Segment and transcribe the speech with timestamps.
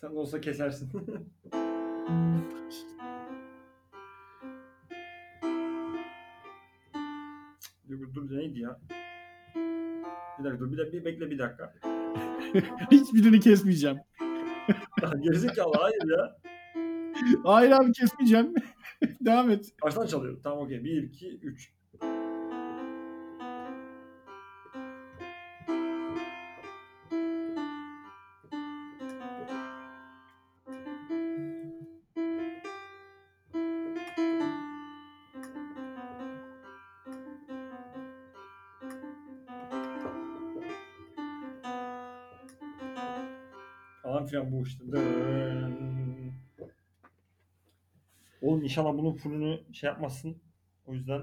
[0.00, 0.90] Sen de olsa kesersin.
[7.88, 8.80] dur, dur neydi ya?
[10.38, 11.74] Bir dakika dur bir, dakika, bir bekle bir dakika.
[12.90, 13.98] Hiçbirini kesmeyeceğim.
[15.20, 16.36] Gerizekalı hayır ya.
[17.44, 18.54] Hayır abi kesmeyeceğim.
[19.20, 19.74] Devam et.
[19.82, 20.40] Baştan çalıyorum.
[20.44, 20.84] Tamam okey.
[20.84, 21.77] 1, 2, 3.
[44.92, 46.32] Dın.
[48.42, 50.36] Oğlum inşallah bunun fullünü şey yapmazsın.
[50.86, 51.20] O yüzden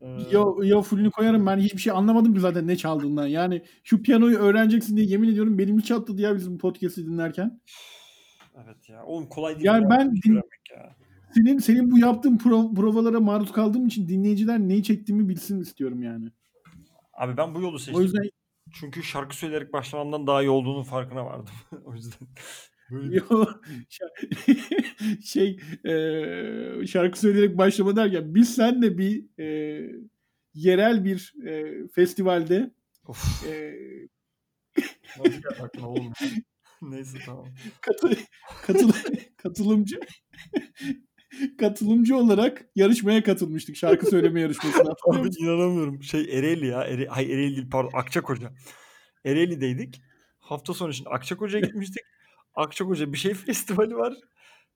[0.00, 3.26] e, Yo, yo fullünü koyarım ben hiçbir şey anlamadım ki zaten ne çaldığından.
[3.26, 7.60] Yani şu piyanoyu öğreneceksin diye yemin ediyorum benim hiç çatladı ya bizim podcast'i dinlerken.
[8.64, 9.04] Evet ya.
[9.04, 9.64] Oğlum kolay değil.
[9.64, 10.96] Yani ya, ben din- öğrenmek ya.
[11.34, 16.28] Senin senin bu yaptığın prov- provalara maruz kaldığım için dinleyiciler neyi çektiğimi bilsin istiyorum yani.
[17.12, 17.94] Abi ben bu yolu seçtim.
[17.94, 18.30] O yüzden
[18.72, 21.54] Çünkü şarkı söyleyerek başlamamdan daha iyi olduğunun farkına vardım.
[21.84, 22.28] o yüzden
[22.90, 23.20] böyle
[25.24, 29.46] şey e, şarkı söyleyerek başlama derken biz senle bir e,
[30.54, 32.70] yerel bir e, festivalde
[33.06, 33.74] Of, e?
[36.82, 37.46] Neyse tamam.
[37.80, 38.16] katı,
[38.62, 38.92] katıl,
[39.36, 40.00] katılımcı
[41.58, 43.76] katılımcı olarak yarışmaya katılmıştık.
[43.76, 44.94] Şarkı söyleme yarışmasına.
[45.06, 46.02] Abi inanamıyorum.
[46.02, 46.84] Şey Ereğli ya.
[46.84, 47.90] Ere, hayır Ereğli değil pardon.
[47.94, 48.52] Akçakoca.
[49.24, 50.02] Ereğli'deydik.
[50.38, 52.02] Hafta sonu için Akçakoca'ya gitmiştik.
[52.54, 54.14] Akçakoca bir şey festivali var.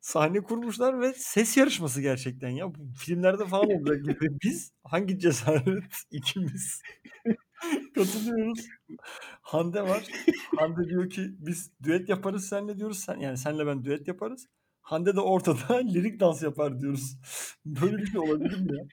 [0.00, 2.74] Sahne kurmuşlar ve ses yarışması gerçekten ya.
[2.74, 4.28] Bu filmlerde falan olacak gibi.
[4.44, 6.82] Biz hangi cesaret ikimiz
[7.94, 8.66] katılıyoruz.
[9.42, 10.04] Hande var.
[10.56, 12.98] Hande diyor ki biz düet yaparız senle diyoruz.
[13.00, 14.46] Sen, yani senle ben düet yaparız.
[14.82, 17.16] Hande de ortada lirik dans yapar diyoruz.
[17.66, 18.84] Böyle bir şey olabilir mi ya?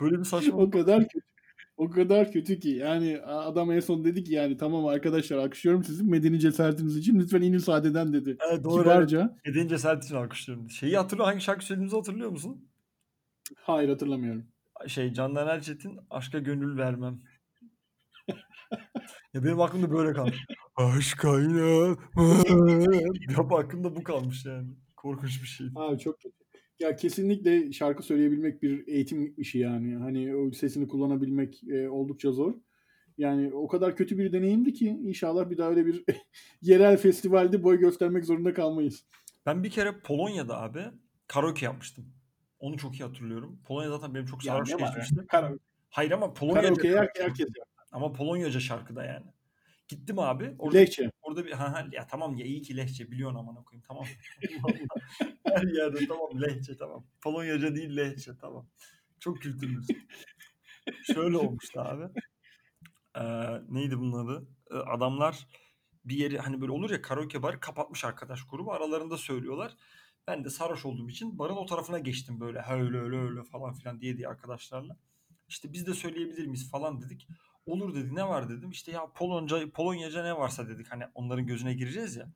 [0.00, 1.35] Böyle bir saçma o kadar kötü.
[1.76, 6.10] O kadar kötü ki yani adam en son dedi ki yani tamam arkadaşlar alkışlıyorum sizin
[6.10, 8.36] medeni cesaretiniz için lütfen inin sadeden dedi.
[8.50, 8.82] Evet, doğru.
[8.82, 9.36] Kibarca.
[9.46, 10.70] Medeni cesaret için alkışlıyorum.
[10.70, 11.28] Şeyi hatırlıyor.
[11.28, 12.68] Hangi şarkı söylediğimizi hatırlıyor musun?
[13.56, 14.46] Hayır hatırlamıyorum.
[14.86, 17.22] Şey Candan Erçetin Aşka Gönül Vermem.
[19.34, 20.44] ya benim aklımda böyle kalmış.
[20.76, 21.98] Aşka inan.
[23.28, 24.68] ya bu aklımda bu kalmış yani.
[24.96, 25.66] Korkunç bir şey.
[25.74, 26.45] Abi çok kötü.
[26.80, 29.96] Ya kesinlikle şarkı söyleyebilmek bir eğitim işi yani.
[29.96, 32.54] Hani o sesini kullanabilmek e, oldukça zor.
[33.18, 36.04] Yani o kadar kötü bir deneyimdi ki inşallah bir daha öyle bir
[36.62, 39.04] yerel festivalde boy göstermek zorunda kalmayız.
[39.46, 40.80] Ben bir kere Polonya'da abi
[41.26, 42.04] karaoke yapmıştım.
[42.58, 43.60] Onu çok iyi hatırlıyorum.
[43.66, 45.14] Polonya zaten benim çok sarhoş var geçmişti.
[45.18, 45.26] ya?
[45.26, 45.58] Kara-
[45.90, 47.64] Hayır ama Polonyaca Karaoke her, karaoke herkes yaptım.
[47.92, 49.26] Ama Polonyaca şarkıda yani.
[49.88, 50.54] Gittim abi.
[50.58, 51.10] Orada, Lehçe.
[51.22, 54.04] orada bir ha, ha, ya tamam ya iyi ki lehçe biliyorsun amına koyayım tamam.
[55.46, 57.06] Her yerde tamam lehçe tamam.
[57.20, 58.68] Polonyaca değil lehçe tamam.
[59.20, 60.08] Çok kültürlüsün.
[61.14, 62.04] Şöyle olmuştu abi.
[63.18, 63.22] Ee,
[63.68, 64.48] neydi bunun adı?
[64.70, 65.46] Ee, adamlar
[66.04, 69.76] bir yeri hani böyle olur ya karaoke barı kapatmış arkadaş grubu aralarında söylüyorlar.
[70.26, 74.00] Ben de sarhoş olduğum için barın o tarafına geçtim böyle öyle öyle öyle falan filan
[74.00, 74.96] diye diye arkadaşlarla.
[75.48, 77.28] İşte biz de söyleyebilir miyiz falan dedik.
[77.66, 78.70] Olur dedi ne var dedim.
[78.70, 82.28] İşte ya Polonca, Polonyaca ne varsa dedik hani onların gözüne gireceğiz ya.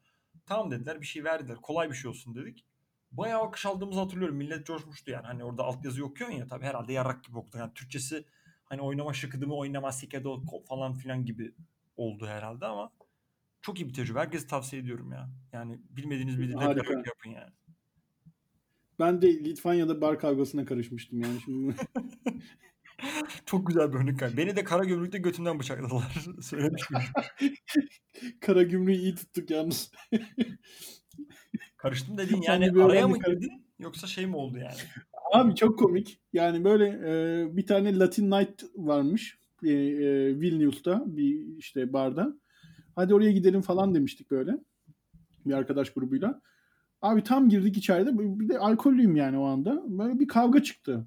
[0.47, 1.57] Tamam dediler bir şey verdiler.
[1.57, 2.65] Kolay bir şey olsun dedik.
[3.13, 4.37] Bayağı akış aldığımızı hatırlıyorum.
[4.37, 5.27] Millet coşmuştu yani.
[5.27, 7.59] Hani orada altyazı okuyorsun ya tabii herhalde yarrak gibi okudu.
[7.59, 8.25] Yani Türkçesi
[8.65, 11.55] hani oynama şıkıdımı oynama sikedo falan filan gibi
[11.97, 12.93] oldu herhalde ama
[13.62, 14.19] çok iyi bir tecrübe.
[14.19, 15.31] Herkese tavsiye ediyorum ya.
[15.53, 16.65] Yani bilmediğiniz bir dilde
[17.07, 17.53] yapın yani.
[18.99, 21.77] Ben de Litvanya'da bar kavgasına karışmıştım yani şimdi.
[23.47, 24.23] Çok güzel bir örnek.
[24.23, 24.37] yani.
[24.37, 26.25] Beni de kara gömrükte götümden bıçakladılar.
[26.43, 27.55] Söylemiş miydim?
[28.41, 29.93] Kara gümrüğü iyi tuttuk yalnız.
[31.76, 34.79] Karıştım dediğin yani bir araya öğrenci mı kar- girdin yoksa şey mi oldu yani?
[35.35, 36.20] Abi çok komik.
[36.32, 39.38] Yani böyle e, bir tane Latin Night varmış.
[39.64, 42.35] E, e, Vilnius'ta bir işte barda.
[42.97, 44.52] Hadi oraya gidelim falan demiştik böyle.
[45.47, 46.41] Bir arkadaş grubuyla.
[47.02, 48.19] Abi tam girdik içeride.
[48.19, 49.82] Bir de alkollüyüm yani o anda.
[49.87, 51.06] Böyle bir kavga çıktı.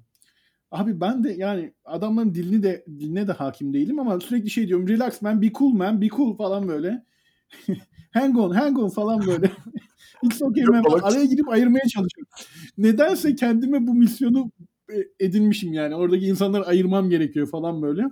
[0.70, 4.88] Abi ben de yani adamların dilini de diline de hakim değilim ama sürekli şey diyorum.
[4.88, 7.04] Relax man, be cool man, be cool falan böyle.
[8.12, 9.50] hang on, hang on falan böyle.
[10.22, 10.84] It's okay man.
[11.02, 12.32] Araya girip ayırmaya çalışıyorum.
[12.78, 14.50] Nedense kendime bu misyonu
[14.92, 15.94] e, edinmişim yani.
[15.94, 18.02] Oradaki insanları ayırmam gerekiyor falan böyle.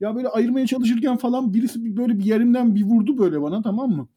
[0.00, 3.90] Ya böyle ayırmaya çalışırken falan birisi bir- böyle bir yerimden bir vurdu böyle bana tamam
[3.90, 4.08] mı?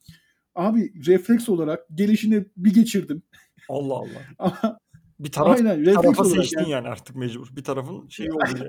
[0.55, 3.23] Abi refleks olarak gelişine bir geçirdim.
[3.69, 4.79] Allah Allah.
[5.19, 6.71] Bir taraf aynen bir tarafa seçtin yani.
[6.71, 6.87] yani.
[6.87, 7.47] artık mecbur.
[7.55, 8.67] Bir tarafın şeyi oldu yani.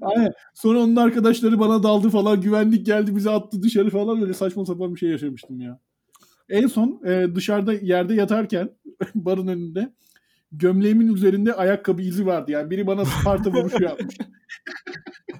[0.00, 0.32] Aynen.
[0.54, 2.40] Sonra onun arkadaşları bana daldı falan.
[2.40, 4.20] Güvenlik geldi bizi attı dışarı falan.
[4.20, 5.80] Böyle saçma sapan bir şey yaşamıştım ya.
[6.48, 8.70] En son e, dışarıda yerde yatarken
[9.14, 9.92] barın önünde
[10.52, 12.50] gömleğimin üzerinde ayakkabı izi vardı.
[12.50, 14.16] Yani biri bana Sparta vuruşu yapmış.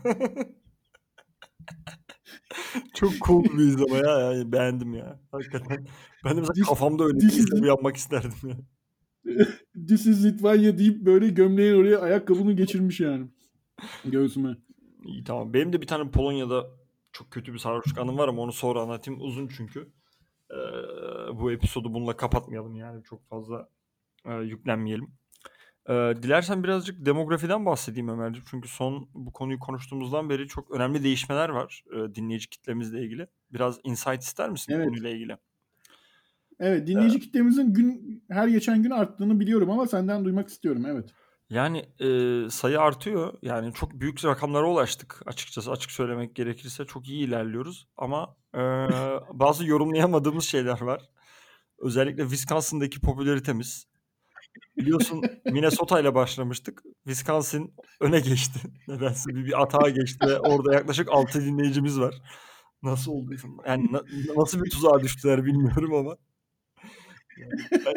[2.95, 5.21] Çok cool bir iz ama ya, yani beğendim ya.
[5.33, 5.87] Hakikaten.
[6.25, 8.57] Ben de mesela kafamda öyle bir izlemi yapmak isterdim ya.
[9.89, 13.27] This is Litvanya deyip böyle gömleğin oraya ayakkabını geçirmiş yani.
[14.05, 14.57] Göğsüme.
[15.05, 15.55] İyi tamam.
[15.55, 16.67] Benim de bir tane Polonya'da
[17.13, 19.21] çok kötü bir sarhoşluk anım var ama onu sonra anlatayım.
[19.21, 19.89] Uzun çünkü.
[20.51, 20.57] Ee,
[21.41, 23.05] bu episodu bununla kapatmayalım yani.
[23.05, 23.69] Çok fazla
[24.25, 25.09] e, yüklenmeyelim.
[25.89, 28.45] Ee, dilersen birazcık demografiden bahsedeyim Ömerciğim.
[28.51, 33.27] Çünkü son bu konuyu konuştuğumuzdan beri çok önemli değişmeler var e, dinleyici kitlemizle ilgili.
[33.53, 34.87] Biraz insight ister misin Evet.
[34.87, 35.37] konuyla ilgili?
[36.61, 40.87] Evet dinleyici kitlemizin gün her geçen gün arttığını biliyorum ama senden duymak istiyorum.
[40.87, 41.11] Evet.
[41.51, 43.35] Yani e, sayı artıyor.
[43.43, 45.71] Yani çok büyük rakamlara ulaştık açıkçası.
[45.71, 47.89] Açık söylemek gerekirse çok iyi ilerliyoruz.
[47.97, 48.61] Ama e,
[49.33, 51.03] bazı yorumlayamadığımız şeyler var.
[51.79, 53.87] Özellikle Wisconsin'daki popülaritemiz.
[54.77, 56.83] Biliyorsun Minnesota ile başlamıştık.
[57.05, 58.61] Wisconsin öne geçti.
[58.89, 62.15] Nedense bir, bir atağa geçti ve orada yaklaşık 6 dinleyicimiz var.
[62.83, 63.35] Nasıl oldu?
[63.67, 64.03] Yani na-
[64.37, 66.17] nasıl bir tuzağa düştüler bilmiyorum ama.
[67.39, 67.53] Yani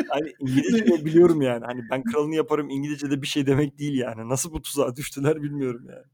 [0.09, 1.65] hani İngilizce biliyorum yani.
[1.65, 4.29] Hani ben kralını yaparım İngilizce'de bir şey demek değil yani.
[4.29, 6.05] Nasıl bu tuzağa düştüler bilmiyorum yani.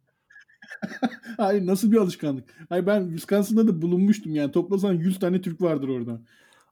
[1.37, 2.49] Hayır nasıl bir alışkanlık?
[2.69, 4.51] Hayır ben Wisconsin'da da bulunmuştum yani.
[4.51, 6.21] Toplasan 100 tane Türk vardır orada.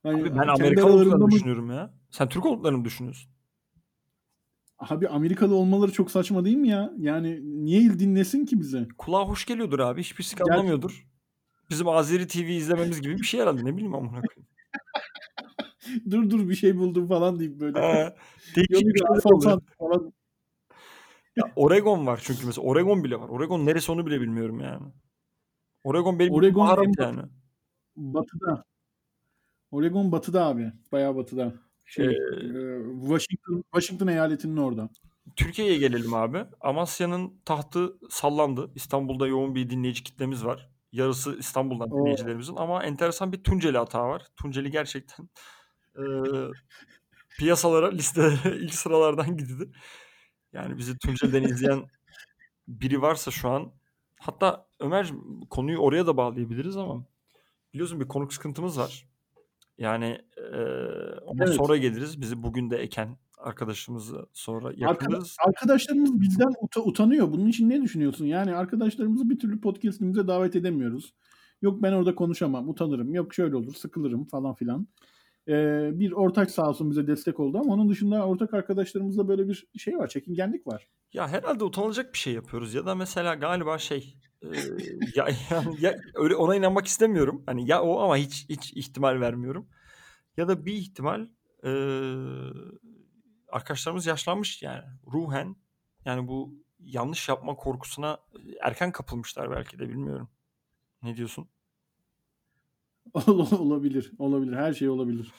[0.03, 1.93] Hani Abi ben aralarında olduklarını mı- düşünüyorum ya.
[2.11, 3.31] Sen Türk olduklarını mı düşünüyorsun?
[4.79, 6.93] Abi Amerikalı olmaları çok saçma değil mi ya?
[6.97, 8.87] Yani niye il dinlesin ki bize?
[8.97, 9.99] Kulağa hoş geliyordur abi.
[10.01, 11.07] Hiçbirisi Gerçi- anlamıyordur.
[11.69, 13.65] Bizim Azeri TV izlememiz gibi bir şey herhalde.
[13.65, 14.47] Ne bileyim amına koyayım.
[16.11, 17.79] Dur dur bir şey buldum falan deyip böyle.
[19.79, 20.13] Falan.
[21.35, 22.67] Ya Oregon var çünkü mesela.
[22.67, 23.29] Oregon bile var.
[23.29, 24.85] Oregon neresi onu bile bilmiyorum yani.
[25.83, 27.21] Oregon benim Oregon en yani.
[27.95, 28.63] Batıda.
[29.71, 30.71] Oregon batıda abi.
[30.91, 31.53] Bayağı batıda.
[31.85, 34.89] Şey, Ee, e, Washington, Washington eyaletinin orada.
[35.35, 36.45] Türkiye'ye gelelim abi.
[36.61, 38.71] Amasya'nın tahtı sallandı.
[38.75, 40.69] İstanbul'da yoğun bir dinleyici kitlemiz var.
[40.91, 41.99] Yarısı İstanbul'dan Oo.
[41.99, 44.27] dinleyicilerimizin ama enteresan bir Tunceli hata var.
[44.37, 45.29] Tunceli gerçekten
[45.97, 46.03] e,
[47.39, 49.67] piyasalara, listelere ilk sıralardan gidiyor.
[50.53, 51.85] Yani bizi Tunceli'den izleyen
[52.67, 53.71] biri varsa şu an
[54.19, 55.11] hatta Ömer
[55.49, 57.05] konuyu oraya da bağlayabiliriz ama
[57.73, 59.07] biliyorsun bir konuk sıkıntımız var.
[59.77, 60.51] Yani e,
[61.25, 61.55] ona Evet.
[61.55, 62.21] sonra geliriz.
[62.21, 65.35] Bizi bugün de eken arkadaşımızı sonra yakınız.
[65.47, 67.31] arkadaşlarımız bizden uta- utanıyor.
[67.31, 68.25] Bunun için ne düşünüyorsun?
[68.25, 71.13] Yani arkadaşlarımızı bir türlü podcast'imize davet edemiyoruz.
[71.61, 73.13] Yok ben orada konuşamam, utanırım.
[73.13, 74.87] Yok şöyle olur, sıkılırım falan filan.
[75.51, 79.67] Ee, bir ortak sağ olsun bize destek oldu ama onun dışında ortak arkadaşlarımızla böyle bir
[79.77, 80.87] şey var, çekingenlik var.
[81.13, 84.47] Ya herhalde utanılacak bir şey yapıyoruz ya da mesela galiba şey e,
[85.15, 87.43] ya, yani ya öyle ona inanmak istemiyorum.
[87.45, 89.67] Hani ya o ama hiç hiç ihtimal vermiyorum.
[90.37, 91.27] Ya da bir ihtimal
[91.63, 91.71] e,
[93.49, 94.83] arkadaşlarımız yaşlanmış yani
[95.13, 95.55] ruhen
[96.05, 98.17] yani bu yanlış yapma korkusuna
[98.61, 100.29] erken kapılmışlar belki de bilmiyorum.
[101.03, 101.49] Ne diyorsun?
[103.13, 104.53] Ol- olabilir, olabilir.
[104.57, 105.31] Her şey olabilir.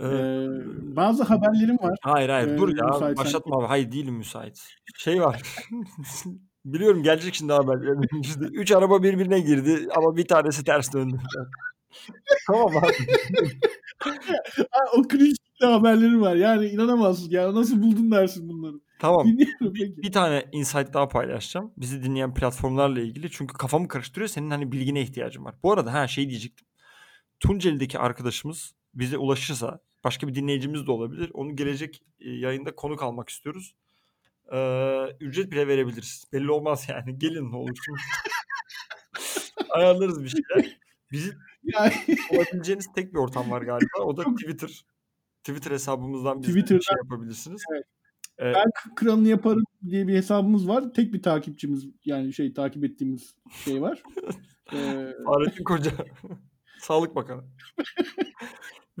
[0.00, 0.46] Ee, Ee,
[0.96, 1.98] bazı haberlerim var.
[2.02, 3.66] Hayır hayır Ee, dur ya başlatma abi.
[3.66, 4.62] Hayır değilim müsait.
[4.96, 5.42] Şey var.
[6.64, 7.52] Biliyorum gelecek şimdi.
[8.22, 11.18] İşte üç araba birbirine girdi ama bir tanesi ters döndü.
[12.46, 12.92] tamam abi.
[14.96, 16.34] O cringe haberlerim var.
[16.36, 17.54] Yani inanamazsın ya.
[17.54, 18.80] Nasıl buldun dersin bunları.
[18.98, 19.26] Tamam.
[19.26, 19.96] Dinliyorum peki.
[20.02, 21.72] Bir tane insight daha paylaşacağım.
[21.76, 23.30] Bizi dinleyen platformlarla ilgili.
[23.30, 24.28] Çünkü kafamı karıştırıyor.
[24.28, 25.54] Senin hani bilgine ihtiyacım var.
[25.62, 26.66] Bu arada ha şey diyecektim.
[27.40, 31.30] Tunceli'deki arkadaşımız bize ulaşırsa başka bir dinleyicimiz de olabilir.
[31.34, 33.74] Onu gelecek e, yayında konuk almak istiyoruz.
[34.52, 36.24] Ee, ücret bile verebiliriz.
[36.32, 37.18] Belli olmaz yani.
[37.18, 37.96] Gelin ne olursun.
[39.70, 40.78] Ayarlarız bir şeyler.
[41.12, 41.32] Bizi
[41.62, 41.92] Yani,
[42.32, 43.98] bulabileceğiniz tek bir ortam var galiba.
[44.04, 44.84] O da Twitter.
[45.44, 47.62] Twitter hesabımızdan bir Twitter'dan- şey yapabilirsiniz.
[47.72, 47.84] Evet.
[48.40, 50.94] Ee, ben kralını yaparım diye bir hesabımız var.
[50.94, 54.02] Tek bir takipçimiz yani şey takip ettiğimiz şey var.
[54.72, 55.90] Ee, Fahrettin Koca.
[56.80, 57.44] Sağlık Bakanı.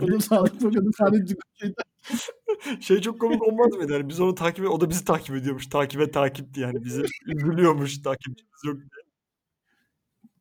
[0.00, 1.74] da Sağlık Bakanı Koca'yı
[2.80, 3.92] Şey çok komik olmaz mıydı?
[3.92, 5.66] Yani biz onu takip o da bizi takip ediyormuş.
[5.66, 6.84] Takibe takipti yani.
[6.84, 8.76] Bizi üzülüyormuş takipçimiz yok.
[8.76, 9.10] diye.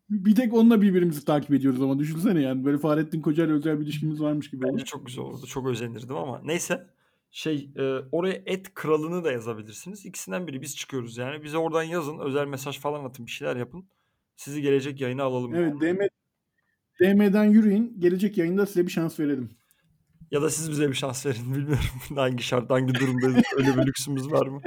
[0.10, 3.84] Bir tek onunla birbirimizi takip ediyoruz ama düşünsene yani böyle Fahrettin Koca ile özel bir
[3.84, 4.86] ilişkimiz varmış gibi Bence olur.
[4.86, 5.46] çok güzel olurdu.
[5.46, 6.88] Çok özenirdim ama neyse.
[7.31, 7.81] Şey e,
[8.12, 10.05] oraya et kralını da yazabilirsiniz.
[10.05, 11.43] İkisinden biri biz çıkıyoruz yani.
[11.43, 12.19] Bize oradan yazın.
[12.19, 13.25] Özel mesaj falan atın.
[13.25, 13.86] Bir şeyler yapın.
[14.36, 15.55] Sizi gelecek yayına alalım.
[15.55, 15.98] Evet yani.
[15.98, 16.08] DM,
[17.01, 17.96] DM'den yürüyün.
[18.00, 19.50] Gelecek yayında size bir şans verelim.
[20.32, 21.53] Ya da siz bize bir şans verin.
[21.56, 23.46] Bilmiyorum hangi şart, hangi durumdayız.
[23.58, 24.62] Öyle bir lüksümüz var mı?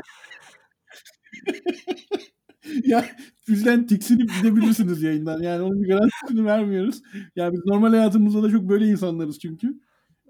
[2.84, 3.06] ya
[3.48, 5.42] bizden tiksinip gidebilirsiniz yayından.
[5.42, 7.02] Yani onun bir garantisini vermiyoruz.
[7.36, 9.80] Yani biz normal hayatımızda da çok böyle insanlarız çünkü.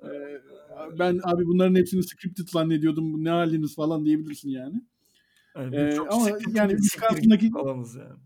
[0.03, 0.09] Ee,
[0.99, 3.13] ben abi bunların hepsini scripted zannediyordum.
[3.13, 4.83] Bu ne haliniz falan diyebilirsin yani.
[5.57, 6.77] Yani Ee, biz çok ama yani
[7.53, 8.19] falanız yani.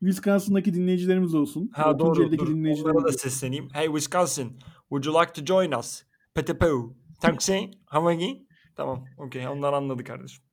[0.00, 1.70] Wisconsin'daki dinleyicilerimiz olsun.
[1.72, 2.46] Ha doğru Tunceli'deki dur.
[2.46, 3.18] Onlara dinleyicilerimiz da olsun.
[3.18, 3.68] sesleneyim.
[3.72, 6.02] Hey Wisconsin, would you like to join us?
[6.34, 6.94] Petepo.
[7.20, 7.48] Thanks,
[7.86, 8.46] Havagi.
[8.76, 9.48] Tamam, okey.
[9.48, 10.44] Onlar anladı kardeşim.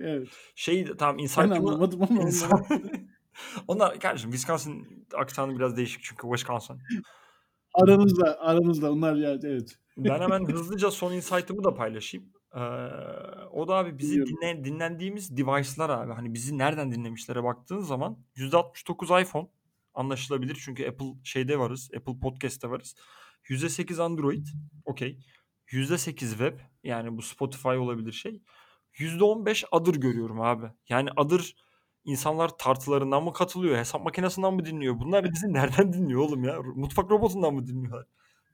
[0.00, 0.28] Evet.
[0.54, 2.66] Şey tamam Ben insight'ımı anlamadım ama insan...
[3.68, 6.78] onlar kardeşim Wisconsin aksanı biraz değişik çünkü Wisconsin.
[7.74, 9.78] aranızda aranızda onlar ya evet.
[9.96, 12.32] Ben hemen hızlıca son insight'ımı da paylaşayım.
[12.58, 12.60] Ee,
[13.52, 16.12] o da abi bizi dinle, dinlendiğimiz device'lar abi.
[16.12, 19.48] Hani bizi nereden dinlemişlere baktığın zaman %69 iPhone
[19.94, 20.58] anlaşılabilir.
[20.64, 21.90] Çünkü Apple şeyde varız.
[21.96, 22.96] Apple Podcast'te varız.
[23.44, 24.46] %8 Android.
[24.84, 25.18] Okey.
[25.66, 26.58] %8 web.
[26.82, 28.42] Yani bu Spotify olabilir şey.
[28.92, 30.66] %15 Other görüyorum abi.
[30.88, 31.54] Yani Other
[32.04, 33.76] insanlar tartılarından mı katılıyor?
[33.76, 35.00] Hesap makinesinden mi dinliyor?
[35.00, 36.62] Bunlar bizi nereden dinliyor oğlum ya?
[36.62, 38.06] Mutfak robotundan mı dinliyorlar?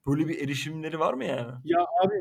[0.06, 1.52] Böyle bir erişimleri var mı yani?
[1.64, 2.14] Ya abi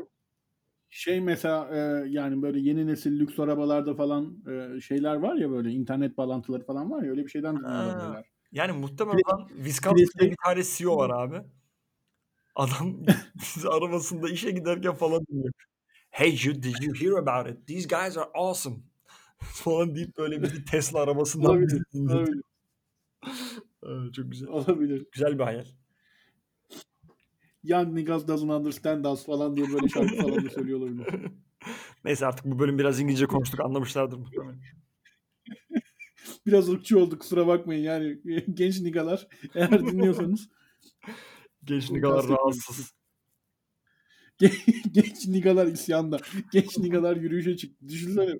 [0.94, 5.70] şey mesela e, yani böyle yeni nesil lüks arabalarda falan e, şeyler var ya böyle
[5.70, 7.84] internet bağlantıları falan var ya öyle bir şeyden dinliyor Ha.
[7.86, 8.24] olabilirler.
[8.52, 11.36] Yani muhtemelen Wisconsin'da bir tane CEO var abi.
[12.54, 12.96] Adam
[13.70, 15.52] arabasında işe giderken falan dinliyor.
[16.10, 17.66] Hey Jude, did you hear about it?
[17.66, 18.76] These guys are awesome.
[19.38, 21.82] falan deyip böyle bizi Tesla arabasından Olabilir.
[21.94, 22.42] Olabilir.
[23.86, 24.48] Evet, çok güzel.
[24.48, 25.06] Olabilir.
[25.12, 25.64] Güzel bir hayal.
[27.64, 31.06] Young niggas doesn't understand us falan diye böyle şarkı falan da söylüyor olabilir.
[32.04, 34.60] Neyse artık bu bölüm biraz İngilizce konuştuk anlamışlardır muhtemelen.
[36.46, 38.18] Biraz ırkçı olduk kusura bakmayın yani
[38.54, 40.48] genç nigalar eğer dinliyorsanız
[41.64, 42.92] Genç nigalar rahatsız.
[44.92, 46.18] genç nigalar isyanda.
[46.52, 47.88] Genç nigalar yürüyüşe çıktı.
[47.88, 48.38] Düşünsene.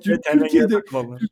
[0.00, 1.22] Türk- tenengeye Türkiye'de- takılanlar.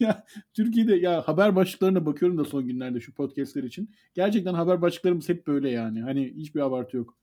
[0.00, 3.94] Ya Türkiye'de ya haber başlıklarına bakıyorum da son günlerde şu podcastler için.
[4.14, 6.02] Gerçekten haber başlıklarımız hep böyle yani.
[6.02, 7.18] Hani hiçbir abartı yok.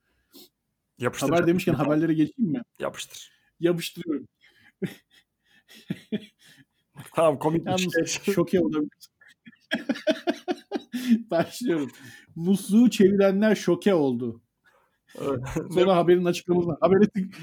[0.99, 1.29] Yapıştır.
[1.29, 2.61] Haber demişken haberlere geçeyim mi?
[2.79, 3.31] Yapıştır.
[3.59, 4.27] Yapıştırıyorum.
[7.15, 8.33] Tamam komik bir Yalnız şey.
[8.33, 8.89] şoke olabilir.
[11.31, 11.91] Başlıyorum.
[12.35, 14.41] Musluğu çevirenler şoke oldu.
[15.21, 15.39] Evet.
[15.73, 16.77] Sonra haberin açıklaması.
[16.81, 17.35] Habere tık...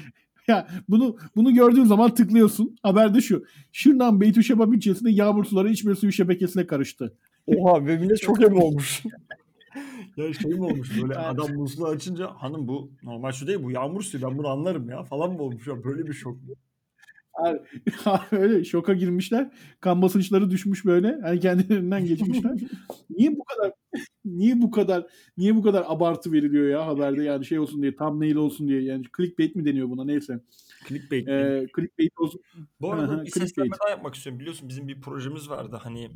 [0.47, 2.75] Ya bunu bunu gördüğün zaman tıklıyorsun.
[2.83, 3.43] Haberde şu.
[3.71, 7.17] Şırnan Beytüşşehir ilçesinde yağmur suları içme suyu şebekesine karıştı.
[7.47, 9.03] Oha ve millet çok emin olmuş.
[10.17, 11.25] ya şey mi olmuş böyle Evet.
[11.25, 15.03] adam musluğu açınca hanım bu normal su değil bu yağmur suyu ben bunu anlarım ya
[15.03, 16.37] falan mı olmuş ya böyle bir şok.
[18.05, 19.51] Abi, öyle şoka girmişler.
[19.79, 21.17] Kan basınçları düşmüş böyle.
[21.21, 22.51] Hani kendilerinden geçmişler.
[23.09, 23.71] niye bu kadar
[24.25, 25.05] niye bu kadar
[25.37, 29.03] niye bu kadar abartı veriliyor ya haberde yani şey olsun diye thumbnail olsun diye yani
[29.17, 30.39] clickbait mi deniyor buna neyse.
[30.87, 31.27] Clickbait.
[31.27, 32.41] Ee, clickbait olsun.
[32.81, 34.39] Bu arada bir seslenme daha yapmak istiyorum.
[34.39, 35.79] Biliyorsun bizim bir projemiz vardı.
[35.81, 36.09] Hani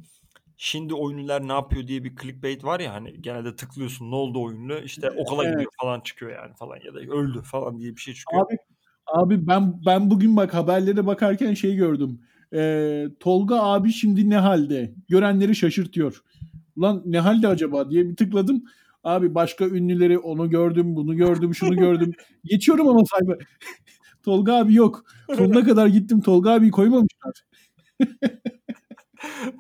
[0.58, 4.80] şimdi oyuncular ne yapıyor diye bir clickbait var ya hani genelde tıklıyorsun ne oldu oyunlu
[4.80, 5.54] işte okula Evet.
[5.54, 8.46] gidiyor falan çıkıyor yani falan ya da öldü falan diye bir şey çıkıyor.
[8.46, 8.58] Abi
[9.14, 12.20] abi ben ben bugün bak haberlere bakarken şey gördüm.
[12.54, 14.94] Ee, Tolga abi şimdi ne halde?
[15.08, 16.24] Görenleri şaşırtıyor.
[16.76, 18.64] Ulan ne halde acaba diye bir tıkladım.
[19.04, 22.14] Abi başka ünlüleri onu gördüm, bunu gördüm, şunu gördüm.
[22.44, 23.38] Geçiyorum ama sayfa.
[24.24, 25.06] Tolga abi yok.
[25.38, 26.22] Sonuna kadar gittim.
[26.22, 27.34] Tolga abi koymamışlar.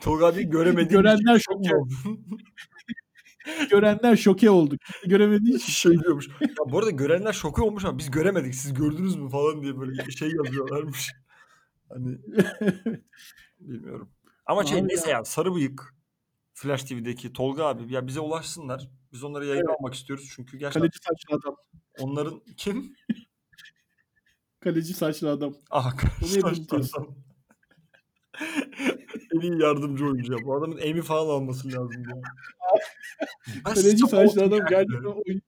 [0.01, 2.19] Tolga abi göremediğim Görenler mu oldu?
[3.69, 4.77] Görenler şoke oldu.
[5.05, 6.27] Göremediği şey diyormuş.
[6.41, 8.55] Ya bu arada görenler şok olmuş ama biz göremedik.
[8.55, 11.11] Siz gördünüz mü falan diye böyle bir şey yazıyorlarmış.
[11.89, 12.17] Hani
[13.59, 14.09] bilmiyorum.
[14.45, 15.17] Ama şey Abi neyse ya.
[15.17, 15.93] ya sarı bıyık
[16.53, 18.89] Flash TV'deki Tolga abi ya bize ulaşsınlar.
[19.13, 19.75] Biz onları yayına Evet.
[19.79, 21.55] almak istiyoruz çünkü gerçekten Kaleci saçlı adam.
[21.99, 22.95] onların kim?
[24.59, 25.53] Kaleci saçlı adam.
[25.71, 26.89] Ah saçma unutuyoruz.
[26.91, 27.15] sapan.
[29.41, 30.39] En iyi yardımcı oyuncu ya.
[30.45, 32.15] Bu adamın Emmy falan alması lazım ya.
[33.63, 35.41] Kaleci saçlı adam gerçekten oyun.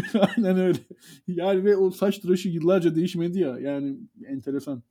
[0.36, 0.78] Aynen öyle.
[1.26, 3.58] Yani ve o saç tıraşı yıllarca değişmedi ya.
[3.58, 4.82] Yani enteresan.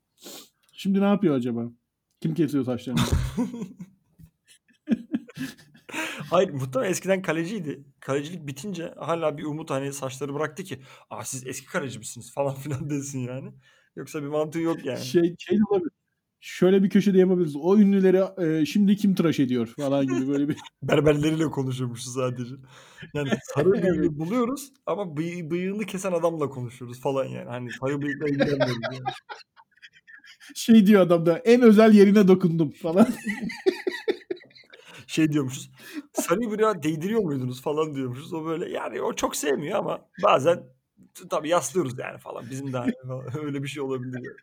[0.73, 1.71] Şimdi ne yapıyor acaba?
[2.21, 2.99] Kim kesiyor saçlarını?
[6.29, 7.83] Hayır muhtemelen eskiden kaleciydi.
[7.99, 10.79] Kalecilik bitince hala bir umut hani saçları bıraktı ki
[11.09, 13.53] Aa, siz eski kaleci misiniz falan filan desin yani.
[13.95, 15.05] Yoksa bir mantığı yok yani.
[15.05, 15.91] şey şey olabilir.
[16.41, 17.55] Şöyle bir köşede yapabiliriz.
[17.55, 22.55] O ünlüleri e, şimdi kim tıraş ediyor falan gibi böyle bir Berberleriyle konuşuyormuşuz sadece.
[23.13, 23.83] Yani sarı Evet.
[23.83, 27.49] bıyığı buluyoruz ama bıy- bıyığını kesen adamla konuşuyoruz falan yani.
[27.49, 29.03] Hani sarı bıyıkla ilgilenmiyoruz yani.
[30.55, 33.07] şey diyor adam da en özel yerine dokundum falan.
[35.07, 35.71] Şey diyormuşuz.
[36.13, 38.33] Sarı bıyığa değdiriyor muydunuz falan diyormuşuz.
[38.33, 40.63] O böyle yani o çok sevmiyor ama bazen
[41.29, 42.45] tabii yaslıyoruz yani falan.
[42.51, 42.93] Bizim de hani
[43.43, 44.13] öyle bir şey olabilir.
[44.13, 44.35] Yani.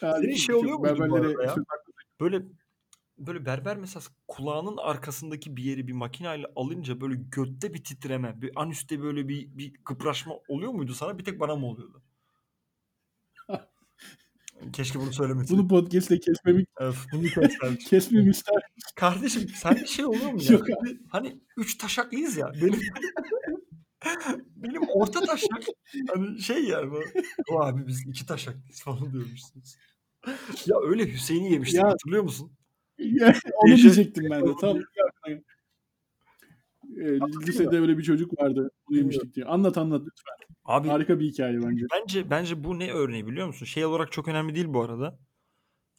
[0.00, 1.54] Senin şey oluyor arada ya?
[2.20, 2.42] Böyle
[3.18, 8.50] böyle berber mesela kulağının arkasındaki bir yeri bir makineyle alınca böyle götte bir titreme, bir
[8.56, 11.18] anüste böyle bir bir kıpraşma oluyor muydu sana?
[11.18, 12.02] Bir tek bana mı oluyordu?
[14.72, 15.58] Keşke bunu söylemeseydim.
[15.58, 17.76] Bunu podcast'le kesmemi Evet, bunu kesmem.
[17.76, 18.62] kesmemi ister.
[18.94, 20.52] Kardeşim sen bir şey oluyor mu ya?
[20.52, 22.52] Yok Hani, hani üç taşaklıyız ya.
[22.62, 22.80] Benim
[24.56, 25.48] benim orta taşak
[26.14, 27.00] hani şey yani bu.
[27.50, 29.76] O abi biz iki taşaklıyız falan diyormuşsunuz.
[30.66, 32.52] Ya öyle Hüseyin'i yemiştik Ya- hatırlıyor musun?
[32.98, 34.50] Ya, Onu diyecektim ben de.
[34.60, 34.78] Tam
[36.96, 38.70] Ee, lisede öyle bir çocuk vardı.
[38.88, 39.46] Bunu yemiştik diye.
[39.46, 40.54] Anlat anlat lütfen.
[40.64, 41.86] Abi Harika bir hikaye bence.
[41.92, 43.66] bence bence bu ne örneği biliyor musun?
[43.66, 45.18] Şey olarak çok önemli değil bu arada.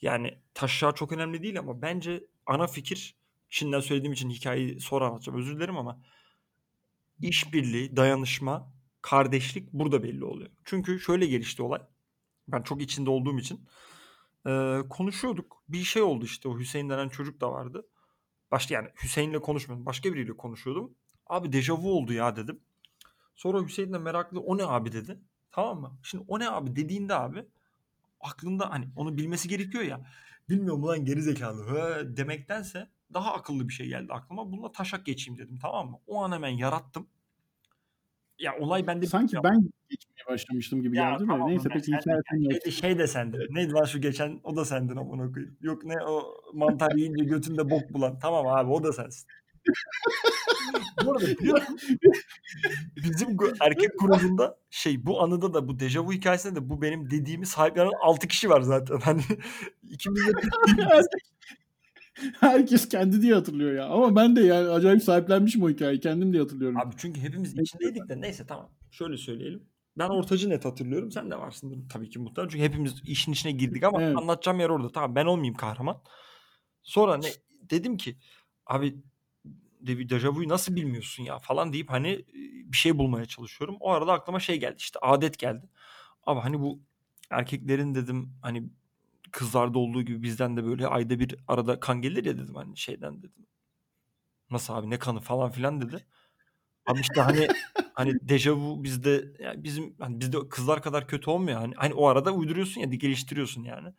[0.01, 3.15] Yani taşağı çok önemli değil ama bence ana fikir
[3.49, 5.39] şimdiden söylediğim için hikayeyi sonra anlatacağım.
[5.39, 6.01] Özür dilerim ama
[7.21, 10.49] işbirliği, dayanışma, kardeşlik burada belli oluyor.
[10.65, 11.81] Çünkü şöyle gelişti olay.
[12.47, 13.67] Ben çok içinde olduğum için
[14.47, 15.63] eee, konuşuyorduk.
[15.69, 17.87] Bir şey oldu işte o Hüseyin denen çocuk da vardı.
[18.51, 19.85] Başka yani Hüseyin'le konuşmuyordum.
[19.85, 20.95] Başka biriyle konuşuyordum.
[21.27, 22.61] Abi dejavu oldu ya dedim.
[23.35, 25.19] Sonra Hüseyin de meraklı o ne abi dedi.
[25.51, 25.99] Tamam mı?
[26.03, 27.45] Şimdi o ne abi dediğinde abi
[28.21, 30.01] aklında hani onu bilmesi gerekiyor ya.
[30.49, 34.51] Bilmiyorum ulan geri zekalı demektense daha akıllı bir şey geldi aklıma.
[34.51, 35.99] Bununla taşak geçeyim dedim tamam mı?
[36.07, 37.07] O an hemen yarattım.
[38.39, 41.91] Ya olay bende Sanki ya, ben geçmeye başlamıştım gibi ya geldi tamam Neyse ben peki
[41.91, 43.47] sen- hikayesini şey, de, sendin.
[43.49, 45.57] Neydi lan şu geçen o da sendin amına koyayım.
[45.61, 48.19] Yok ne o mantar yiyince götünde bok bulan.
[48.19, 49.27] Tamam abi o da sensin.
[51.05, 51.65] bu arada?
[52.95, 57.91] Bizim erkek grubunda şey bu anıda da bu dejavu hikayesinde de bu benim dediğimi sahiplenen
[58.01, 58.99] 6 kişi var zaten.
[58.99, 59.21] Hani
[59.89, 60.31] ikimiz de
[62.39, 63.85] Herkes kendi diye hatırlıyor ya.
[63.85, 65.99] Ama ben de yani acayip sahiplenmişim o hikayeyi.
[65.99, 66.77] Kendim diye hatırlıyorum.
[66.77, 68.71] Abi çünkü hepimiz içindeydik de neyse tamam.
[68.91, 69.63] Şöyle söyleyelim.
[69.97, 71.11] Ben ortacı net hatırlıyorum.
[71.11, 72.49] Sen de varsındır tabii ki muhtemelen.
[72.49, 74.17] Çünkü hepimiz işin içine girdik ama Evet.
[74.17, 74.91] anlatacağım yer orada.
[74.91, 76.01] Tamam ben olmayayım kahraman.
[76.81, 77.27] Sonra ne
[77.69, 78.17] dedim ki
[78.65, 79.03] abi
[79.81, 82.25] de, dejavuyu nasıl bilmiyorsun ya falan deyip hani e,
[82.71, 83.77] bir şey bulmaya çalışıyorum.
[83.79, 85.69] O arada aklıma şey geldi işte adet geldi.
[86.23, 86.81] Ama hani bu
[87.29, 88.69] erkeklerin dedim hani
[89.31, 93.19] kızlarda olduğu gibi bizden de böyle ayda bir arada kan gelir ya dedim hani şeyden
[93.19, 93.45] dedim.
[94.51, 96.05] Nasıl abi ne kanı falan filan dedi.
[96.85, 97.47] Abi işte hani
[97.93, 102.31] hani dejavu bizde yani bizim hani bizde kızlar kadar kötü olmuyor hani hani o arada
[102.31, 103.93] uyduruyorsun ya geliştiriyorsun yani.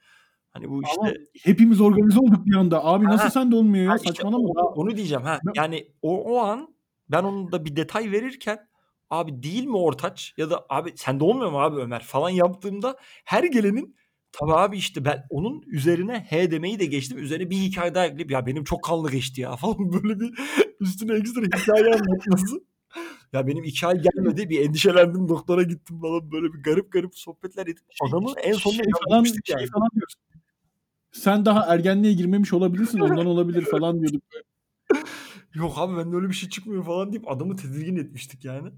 [0.51, 2.85] Hani bu Ama işte hepimiz organize olduk bir anda.
[2.85, 3.91] Abi nasıl Ha, sende olmuyor ya?
[3.91, 4.39] Ha, işte Saçmalama.
[4.49, 5.41] o- onu diyeceğim ha.
[5.55, 6.75] Yani o, o an
[7.09, 8.69] ben onun da bir detay verirken
[9.11, 13.45] abi değil mi ortaç ya da abi sende olmuyor mu abi Ömer falan yaptığımda her
[13.45, 13.97] gelenin
[14.33, 17.19] tabii abi işte ben onun üzerine he demeyi de geçtim.
[17.19, 20.35] Üzerine bir hikaye daha ekleyip ya benim çok kanlı geçti ya falan böyle bir
[20.81, 22.65] üstüne ekstra hikaye anlatması.
[23.33, 27.67] Ya benim iki ay gelmedi bir endişelendim doktora gittim falan böyle bir garip garip sohbetler
[27.67, 29.67] edip adamı en sonunda şey falan, şey yani.
[29.67, 29.89] falan.
[31.13, 34.23] Sen daha ergenliğe girmemiş olabilirsin ondan olabilir falan diyorduk.
[35.55, 38.71] Yok abi bende öyle bir şey çıkmıyor falan deyip adamı tedirgin etmiştik yani.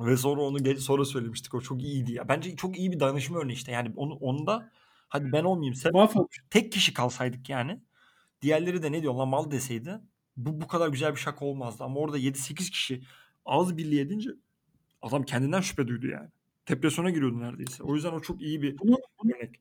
[0.00, 1.54] Ve sonra onu ge- sonra söylemiştik.
[1.54, 2.28] O çok iyiydi ya.
[2.28, 3.72] Bence çok iyi bir danışma örneği işte.
[3.72, 4.70] Yani onu onda
[5.08, 5.92] hadi ben olmayayım sen
[6.50, 7.80] tek kişi kalsaydık yani.
[8.42, 10.00] Diğerleri de ne diyor lan mal deseydi
[10.36, 11.84] bu bu kadar güzel bir şaka olmazdı.
[11.84, 13.02] Ama orada 7-8 kişi
[13.44, 14.30] ağız birliği edince
[15.02, 16.28] adam kendinden şüphe duydu yani.
[16.68, 17.82] Depresyona giriyordu neredeyse.
[17.82, 19.54] O yüzden o çok iyi bir Bunu- örnek.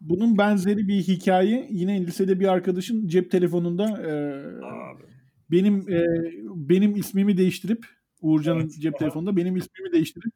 [0.00, 4.10] Bunun benzeri bir hikaye yine lisede bir arkadaşın cep telefonunda e,
[4.64, 5.02] Abi.
[5.50, 6.04] benim e,
[6.46, 7.86] benim ismimi değiştirip
[8.26, 8.74] Uğurcan'ın Evet.
[8.80, 10.32] cep telefonunda benim ismimi değiştirip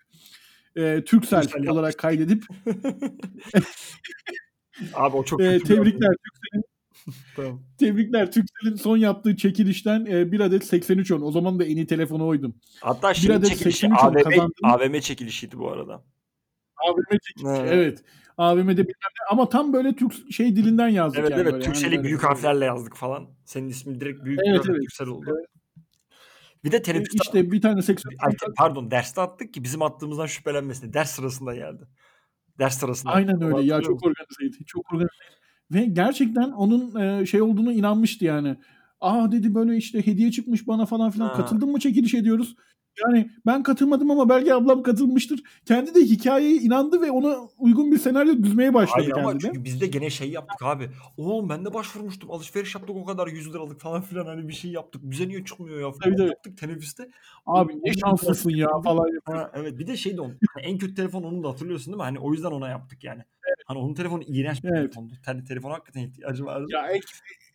[0.76, 2.44] e, Türksel Türksel olarak kaydedip
[4.94, 6.62] Abi o çok e, bir tebrikler Türksel'in
[7.36, 7.62] Tamam.
[7.78, 12.26] tebrikler Türksel'in son yaptığı çekilişten e, bir adet 8310 o zaman da en iyi telefonu
[12.26, 12.54] oydum.
[12.80, 14.52] Hatta şey adet çekilişi 83 AVM, kazandım.
[14.62, 16.04] AVM çekilişiydi bu arada.
[16.76, 17.70] AVM çekilişi Evet.
[17.72, 18.04] evet.
[18.38, 21.42] AVM'de bilmem ne ama tam böyle Türk şey dilinden yazdık Evet yani.
[21.42, 21.64] evet.
[21.64, 23.28] Türkcell'i Yani büyük harflerle yazdık falan.
[23.44, 24.80] Senin ismin direkt büyük Evet, bir evet.
[24.80, 25.34] Türksel oldu.
[26.64, 30.26] Bir de E, teneffüste işte bir tane 83 Ay, pardon derste attık ki bizim attığımızdan
[30.26, 30.92] şüphelenmesin.
[30.92, 31.88] Ders sırasında geldi.
[32.58, 33.12] Ders sırasında.
[33.12, 34.64] Aynen öyle ya çok organizeydi.
[34.66, 35.40] Çok organizeydi.
[35.70, 38.56] Ve gerçekten onun e, şey olduğunu inanmıştı yani.
[39.00, 41.28] Aa dedi böyle işte hediye çıkmış bana falan filan.
[41.28, 41.34] Ha.
[41.34, 42.56] Katıldın mı çekiliş ediyoruz.
[43.06, 45.42] Yani ben katılmadım ama belki ablam katılmıştır.
[45.64, 49.46] Kendi de hikayeye inandı ve ona uygun bir senaryo düzmeye başladı Hayır ama kendi de.
[49.46, 50.90] çünkü biz de gene şey yaptık abi.
[51.16, 52.30] Oğlum ben de başvurmuştum.
[52.30, 55.02] Alışveriş yaptık o kadar 100 liralık falan filan hani bir şey yaptık.
[55.04, 57.10] Bize niye çıkmıyor ya falan Tabii, yaptık teneffüste.
[57.46, 59.10] Abi ne şanslısın ya falan.
[59.24, 61.96] Ha, evet bir de şey de onun, hani en kötü telefon onun da hatırlıyorsun değil
[61.96, 62.02] mi?
[62.02, 63.22] Hani o yüzden ona yaptık yani.
[63.70, 64.76] Hani onun telefonu iğrenç bir Evet.
[64.78, 65.14] telefondu.
[65.26, 66.66] Hani telefona hakikaten ihtiyacı vardı.
[66.72, 67.06] Ya ek-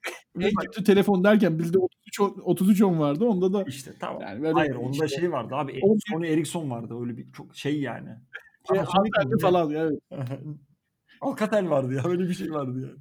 [0.40, 3.26] en kötü telefon derken bizde 33 on- 33 on vardı.
[3.26, 4.22] Onda da İşte tamam.
[4.22, 5.80] yani böyle Hayır onda işte, şey vardı abi.
[5.82, 8.10] On- Sony Ericsson vardı öyle bir çok şey yani.
[8.68, 9.38] şey, ne?
[9.42, 10.00] falan evet.
[11.22, 13.00] Alcatel vardı ya öyle bir şey vardı yani.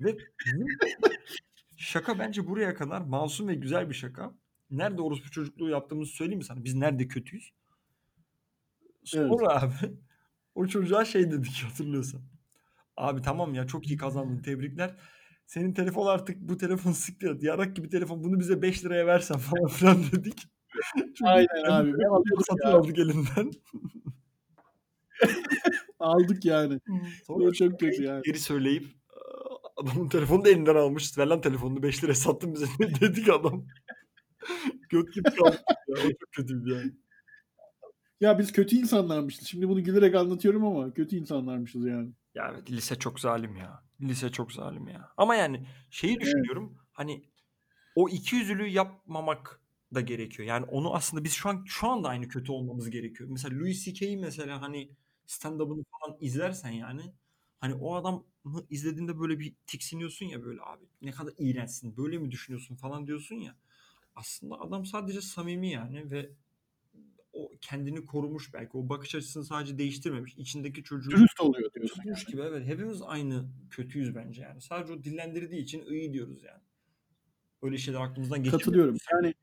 [0.00, 0.16] Ve
[1.76, 4.34] şaka bence buraya kadar masum ve güzel bir şaka.
[4.70, 6.64] Nerede orospu çocukluğu yaptığımızı söyleyeyim mi sana?
[6.64, 7.52] Biz nerede kötüyüz?
[9.04, 9.74] Sonra abi
[10.54, 12.20] o çocuğa şey dedik hatırlıyorsan.
[12.96, 14.94] Abi tamam ya çok iyi kazandın tebrikler.
[15.46, 17.42] Senin telefon artık bu telefon siktir et.
[17.42, 20.42] Yarak gibi telefon bunu bize 5 liraya versen falan filan dedik.
[20.98, 21.88] Çünkü Aynen abi.
[21.90, 22.74] Alıyordum satın ya.
[22.76, 23.50] aldık elinden.
[25.98, 26.80] Aldık yani.
[27.26, 28.22] Sonra çok kötü yani.
[28.24, 31.18] geri söyleyip "Aa, adamın telefonunu da elinden almış.
[31.18, 32.66] Ver lan telefonunu 5 liraya sattın bize
[33.00, 33.66] dedik adam.
[34.90, 35.96] Göt gibi kaldık ya.
[35.96, 36.92] Çok kötüydü yani.
[38.20, 39.46] Ya biz kötü insanlarmışız.
[39.48, 42.10] Şimdi bunu gülerek anlatıyorum ama kötü insanlarmışız yani.
[42.34, 43.82] Ya evet lise çok zalim ya.
[44.00, 45.12] Lise çok zalim ya.
[45.16, 46.78] Ama yani şeyi düşünüyorum.
[46.92, 47.24] Hani
[47.94, 49.60] o iki yüzlülüğü yapmamak
[49.94, 50.48] da gerekiyor.
[50.48, 53.30] Yani onu aslında biz şu an şu anda aynı kötü olmamız gerekiyor.
[53.32, 54.90] Mesela Louis C.K.'yi mesela hani
[55.26, 57.14] stand-up'ını falan izlersen yani
[57.60, 58.24] hani o adamı
[58.70, 63.36] izlediğinde böyle bir tiksiniyorsun ya böyle abi ne kadar iğrençsin böyle mi düşünüyorsun falan diyorsun
[63.36, 63.56] ya.
[64.16, 66.30] Aslında adam sadece samimi yani ve
[67.34, 68.76] o kendini korumuş belki.
[68.76, 70.34] O bakış açısını sadece değiştirmemiş.
[70.36, 71.96] İçindeki çocuğu Dürüst oluyor diyorsun.
[71.96, 72.66] tutmuş gibi evet.
[72.66, 74.60] Hepimiz aynı kötüyüz bence yani.
[74.60, 76.60] Sadece o dillendirdiği için iyi diyoruz yani.
[77.62, 78.60] Öyle şeyler aklımızdan geçiyor.
[78.60, 78.96] Katılıyorum.
[79.12, 79.34] Yani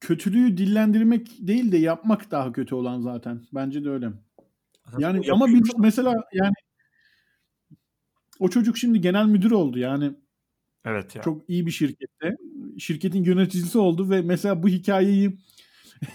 [0.00, 3.46] kötülüğü dillendirmek değil de yapmak daha kötü olan zaten.
[3.52, 4.10] Bence de öyle.
[4.98, 6.54] Yani ama biz mesela yani
[8.38, 10.12] o çocuk şimdi genel müdür oldu yani
[10.84, 11.22] Evet ya.
[11.22, 12.36] çok iyi bir şirkette.
[12.78, 15.38] Şirketin yöneticisi oldu ve mesela bu hikayeyi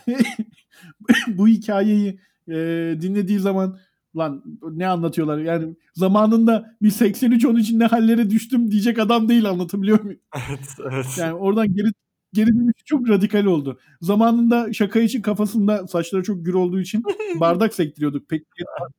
[1.27, 2.53] bu hikayeyi e,
[3.01, 3.79] dinlediği zaman
[4.17, 10.01] lan ne anlatıyorlar yani zamanında bir 83 13 ne hallere düştüm diyecek adam değil anlatabiliyor
[10.01, 10.19] muyum?
[10.49, 11.05] evet, evet.
[11.17, 11.87] Yani oradan geri
[12.33, 13.79] geri dönüş çok radikal oldu.
[14.01, 17.03] Zamanında şaka için kafasında saçları çok gür olduğu için
[17.39, 18.29] bardak sektiriyorduk.
[18.29, 18.43] Pet,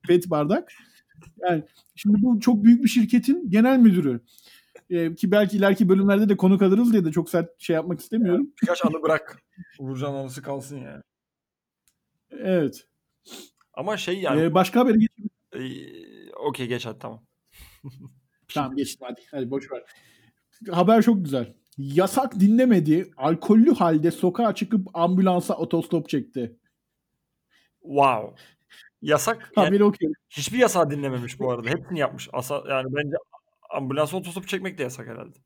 [0.09, 0.73] pet bardak.
[1.43, 1.63] Yani
[1.95, 4.21] şimdi bu çok büyük bir şirketin genel müdürü.
[4.91, 8.51] Ee, ki belki ileriki bölümlerde de konuk alırız diye de çok sert şey yapmak istemiyorum.
[8.63, 9.43] Birkaç anı bırak.
[9.79, 11.03] Uğurcan anısı kalsın yani.
[12.31, 12.87] Evet.
[13.75, 14.43] Ama şey yani.
[14.43, 15.31] Ee, başka habere geçelim.
[15.53, 17.23] Ee, Okey geç hadi tamam.
[18.55, 19.21] Tamam geçtim hadi.
[19.31, 19.83] Hadi boş ver.
[20.71, 21.55] Haber çok güzel.
[21.79, 23.11] Yasak dinlemedi.
[23.17, 26.57] Alkollü halde sokağa çıkıp ambulansa otostop çekti.
[27.83, 28.43] Wow.
[29.03, 29.53] Yasak.
[29.57, 30.15] Yani Haberi okuyorum.
[30.31, 31.69] hiçbir yasağı dinlememiş bu arada.
[31.69, 32.29] Hepsini yapmış.
[32.33, 33.17] Asa, yani bence
[33.77, 35.39] ambulans otostop çekmek de yasak herhalde.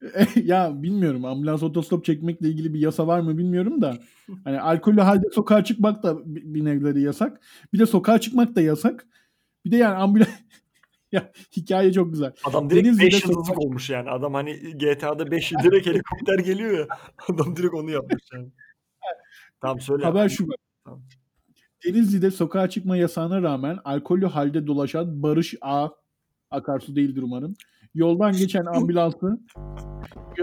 [0.44, 3.98] ya bilmiyorum ambulans otostop çekmekle ilgili bir yasa var mı bilmiyorum da
[4.44, 7.40] hani alkollü halde sokağa çıkmak da bir nevleri yasak.
[7.72, 9.06] Bir de sokağa çıkmak da yasak.
[9.64, 10.28] Bir de yani ambulans
[11.12, 12.32] ya hikaye çok güzel.
[12.44, 14.10] Adam direkt Denizli'de 5 sokak- yıldızlık olmuş yani.
[14.10, 16.86] Adam hani GTA'da 5 direkt helikopter geliyor ya.
[17.28, 18.48] Adam direkt onu yapmış yani.
[19.60, 20.04] Tamam söyle.
[20.04, 20.56] Haber şu var.
[20.84, 21.02] Tamam.
[21.84, 25.88] Denizli'de sokağa çıkma yasağına rağmen alkollü halde dolaşan Barış A.
[26.50, 27.54] Akarsu değildir umarım.
[27.94, 29.40] Yoldan geçen ambulansı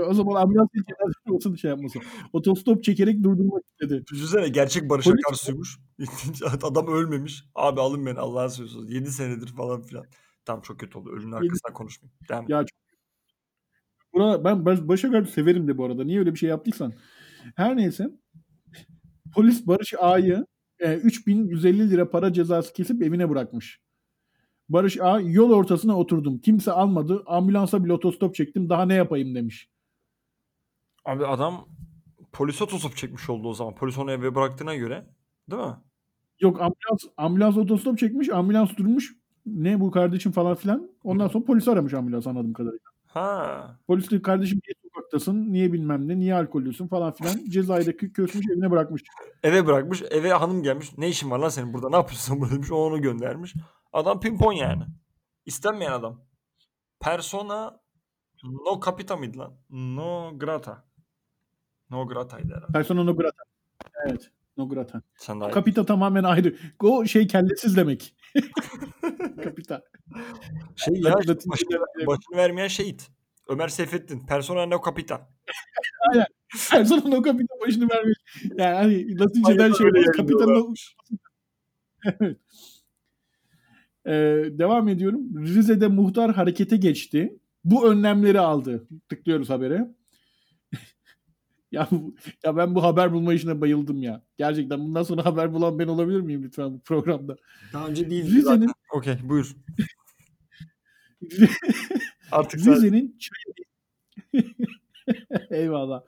[0.08, 2.02] o zaman ambulans değil cenaze olsun şey yapmasın.
[2.34, 4.04] Otostop çekerek durdurmak istedi.
[4.12, 5.80] Düşünsene gerçek Barış Polis- Akarsuy'muş.
[6.64, 7.44] Adam ölmemiş.
[7.56, 8.94] Abi alın beni Allah'a seviyorsunuz.
[8.94, 10.06] 7 senedir falan filan.
[10.46, 11.10] Tamam çok kötü oldu.
[11.10, 12.18] Ölünün arkasından konuşmayayım.
[12.30, 12.46] Devam.
[12.48, 12.80] Ya çok...
[14.14, 16.04] Buna, ben Barış Barış Akarsu severim de bu arada.
[16.04, 16.94] Niye öyle bir şey yaptıysan.
[17.56, 18.10] Her neyse.
[19.34, 20.46] Polis Barış A'yı
[20.80, 23.85] e, 3150 lira para cezası kesip evine bırakmış.
[24.70, 26.38] Barış A yol ortasına oturdum.
[26.40, 27.24] Kimse almadı.
[27.26, 28.70] Ambulansa bile otostop çektim.
[28.70, 29.70] Daha ne yapayım demiş.
[31.06, 31.68] Abi adam
[32.32, 33.76] polis otostop çekmiş oldu o zaman.
[33.76, 35.06] Polis onu eve bıraktığına göre.
[35.52, 35.76] Değil mi?
[36.40, 38.30] Yok ambulans ambulans otostop çekmiş.
[38.30, 39.16] Ambulans durmuş.
[39.46, 40.90] Ne bu kardeşim falan filan.
[41.04, 42.86] Ondan sonra polis aramış ambulans anladığım kadarıyla.
[43.06, 43.80] Ha.
[43.88, 45.54] Polis de kardeşim niye sokaktasın?
[45.54, 46.20] Niye bilmem ne?
[46.20, 47.34] Niye alkollüsün falan filan.
[47.34, 49.04] Kö- kösmüş evine bırakmış.
[49.44, 50.04] Eve bırakmış.
[50.12, 50.98] Eve hanım gelmiş.
[50.98, 51.90] Ne işin var lan senin burada?
[51.90, 52.72] Ne yapıyorsun burada demiş.
[52.72, 53.54] O onu göndermiş.
[53.96, 54.84] Adam pimpon yani.
[55.46, 56.22] İstenmeyen adam.
[57.00, 57.80] Persona
[58.44, 59.54] no capita mıydı lan?
[59.70, 60.86] No grata.
[61.90, 62.72] No grata'ydı herhalde.
[62.74, 63.44] Persona no grata.
[64.06, 64.32] Evet.
[64.58, 65.02] No grata.
[65.18, 65.54] Sen daha iyi.
[65.54, 66.56] Kapita tamamen ayrı.
[66.84, 68.16] O şey kellesiz demek.
[69.44, 69.84] Kapita.
[70.76, 73.12] Şey ya başını, başını vermeyen şehit.
[73.48, 74.26] Ömer Seyfettin.
[74.26, 75.30] Persona no capita.
[76.72, 78.18] Persona no kapita başını vermiş.
[78.58, 80.06] Yani hani Latince'den Aynen şey.
[80.06, 80.74] Kapita no...
[82.20, 82.38] Evet.
[84.08, 84.12] Ee,
[84.52, 85.46] devam ediyorum.
[85.46, 87.40] Rize'de muhtar harekete geçti.
[87.64, 88.88] Bu önlemleri aldı.
[89.10, 89.88] Tıklıyoruz habere.
[91.72, 92.16] ya, bu-
[92.46, 94.24] ya ben bu haber bulma işine bayıldım ya.
[94.38, 97.36] Gerçekten bundan sonra haber bulan ben olabilir miyim lütfen bu programda?
[97.74, 98.72] Daha önce değildi Rize'nin.
[98.94, 99.56] Okey buyur.
[102.32, 102.60] Artık.
[102.60, 103.66] Rize'nin Çayeli,
[105.50, 106.02] Eyvallah.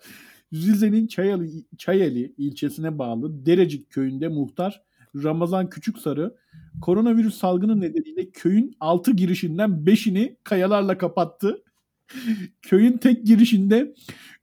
[0.53, 4.83] Rize'nin Çayeli, Çayeli ilçesine bağlı Derecik köyünde muhtar
[5.15, 6.35] Ramazan Küçüksarı
[6.81, 11.63] koronavirüs salgını nedeniyle köyün 6 girişinden 5'ini kayalarla kapattı.
[12.61, 13.93] Köyün tek girişinde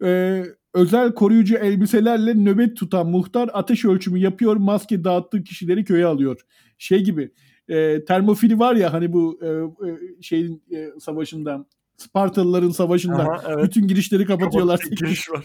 [0.05, 0.43] e,
[0.75, 6.41] özel koruyucu elbiselerle nöbet tutan muhtar ateş ölçümü yapıyor, maske dağıttığı kişileri köye alıyor.
[6.79, 7.33] Şey gibi
[7.69, 9.49] e, termofili var ya hani bu e,
[9.89, 11.67] e, şeyin e, savaşında
[11.97, 13.65] Spartalıların savaşında Aha, evet.
[13.65, 14.81] bütün girişleri kapatıyorlar.
[14.81, 15.45] Kapatıcı giriş var.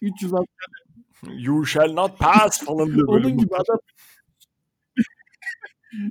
[0.00, 0.32] 300
[1.38, 3.08] You shall not pass falan diyor.
[3.08, 3.78] Onun gibi adam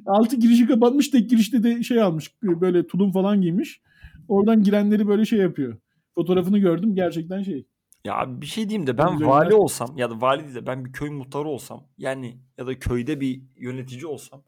[0.05, 3.81] altı girişi kapatmış tek girişte de şey almış böyle tulum falan giymiş.
[4.27, 5.77] Oradan girenleri böyle şey yapıyor.
[6.15, 7.67] Fotoğrafını gördüm gerçekten şey.
[8.05, 10.91] Ya bir şey diyeyim de ben vali olsam ya da vali değil de ben bir
[10.91, 14.43] köy muhtarı olsam yani ya da köyde bir yönetici olsam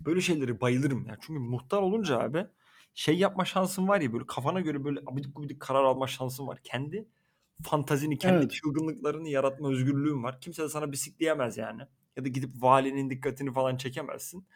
[0.00, 1.16] böyle şeyleri bayılırım ya.
[1.20, 2.46] Çünkü muhtar olunca abi
[2.94, 6.58] şey yapma şansın var ya böyle kafana göre böyle abidik gubidik karar alma şansın var.
[6.64, 7.08] Kendi
[7.62, 8.50] fantazini, kendi Evet.
[8.50, 10.40] çılgınlıklarını yaratma özgürlüğün var.
[10.40, 11.82] Kimse de sana bisikleyemez yani.
[12.16, 14.46] Ya da gidip valinin dikkatini falan çekemezsin.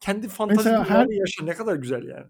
[0.00, 2.26] Kendi Mesela her- yaşa ne kadar güzel yani.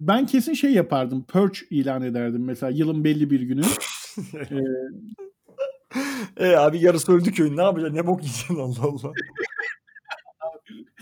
[0.00, 1.24] Ben kesin şey yapardım.
[1.24, 3.62] Purge ilan ederdim mesela yılın belli bir günü.
[6.36, 9.12] e abi yarısı öldü köyün ne yapacaksın ne bok yiyeceksin Allah Allah.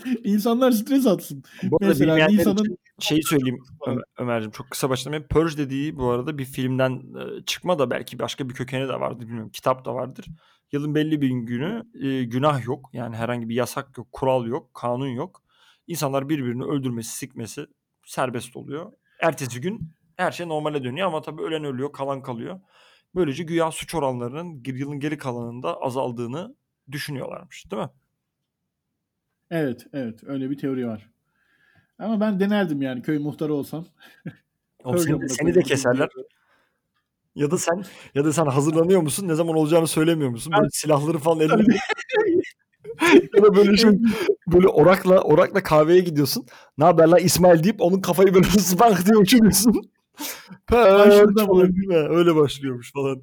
[0.23, 1.43] İnsanlar stres atsın.
[1.63, 5.27] Bu arada Mesela için şeyi söyleyeyim Ö- Ömer'cim çok kısa başlamayayım.
[5.27, 7.03] Purge dediği bu arada bir filmden
[7.45, 9.51] çıkma da belki başka bir kökeni de vardır bilmiyorum.
[9.53, 10.25] Kitap da vardır.
[10.71, 12.89] Yılın belli bir günü e, günah yok.
[12.93, 15.43] Yani herhangi bir yasak yok, kural yok, kanun yok.
[15.87, 17.65] İnsanlar birbirini öldürmesi, sikmesi
[18.05, 18.91] serbest oluyor.
[19.21, 22.59] Ertesi gün her şey normale dönüyor ama tabii ölen ölüyor, kalan kalıyor.
[23.15, 26.55] Böylece güya suç oranlarının yılın geri kalanında azaldığını
[26.91, 27.89] düşünüyorlarmış değil mi?
[29.51, 31.09] evet evet öyle bir teori var.
[31.99, 33.85] Ama ben denerdim yani köy muhtarı olsam.
[34.83, 36.09] Oğlum seni, seni de keserler.
[37.35, 39.27] Ya da sen ya da sen hazırlanıyor musun?
[39.27, 40.53] Ne zaman olacağını söylemiyor musun?
[40.57, 41.77] Böyle silahları falan elinde.
[43.37, 43.91] ya da böyle şey
[44.47, 46.45] böyle orakla orakla kahveye gidiyorsun.
[46.77, 49.73] Ne haber lan İsmail deyip onun kafayı böyle spank diye uçuruyorsun.
[51.87, 51.95] Mi?
[51.95, 53.21] Öyle başlıyormuş falan.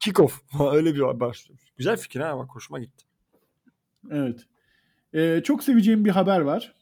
[0.00, 0.42] Kick off.
[0.72, 1.64] Öyle bir başlıyormuş.
[1.76, 3.04] Güzel fikir ha bak hoşuma gitti.
[4.10, 4.40] Evet.
[5.14, 6.74] Ee, çok seveceğim bir haber var.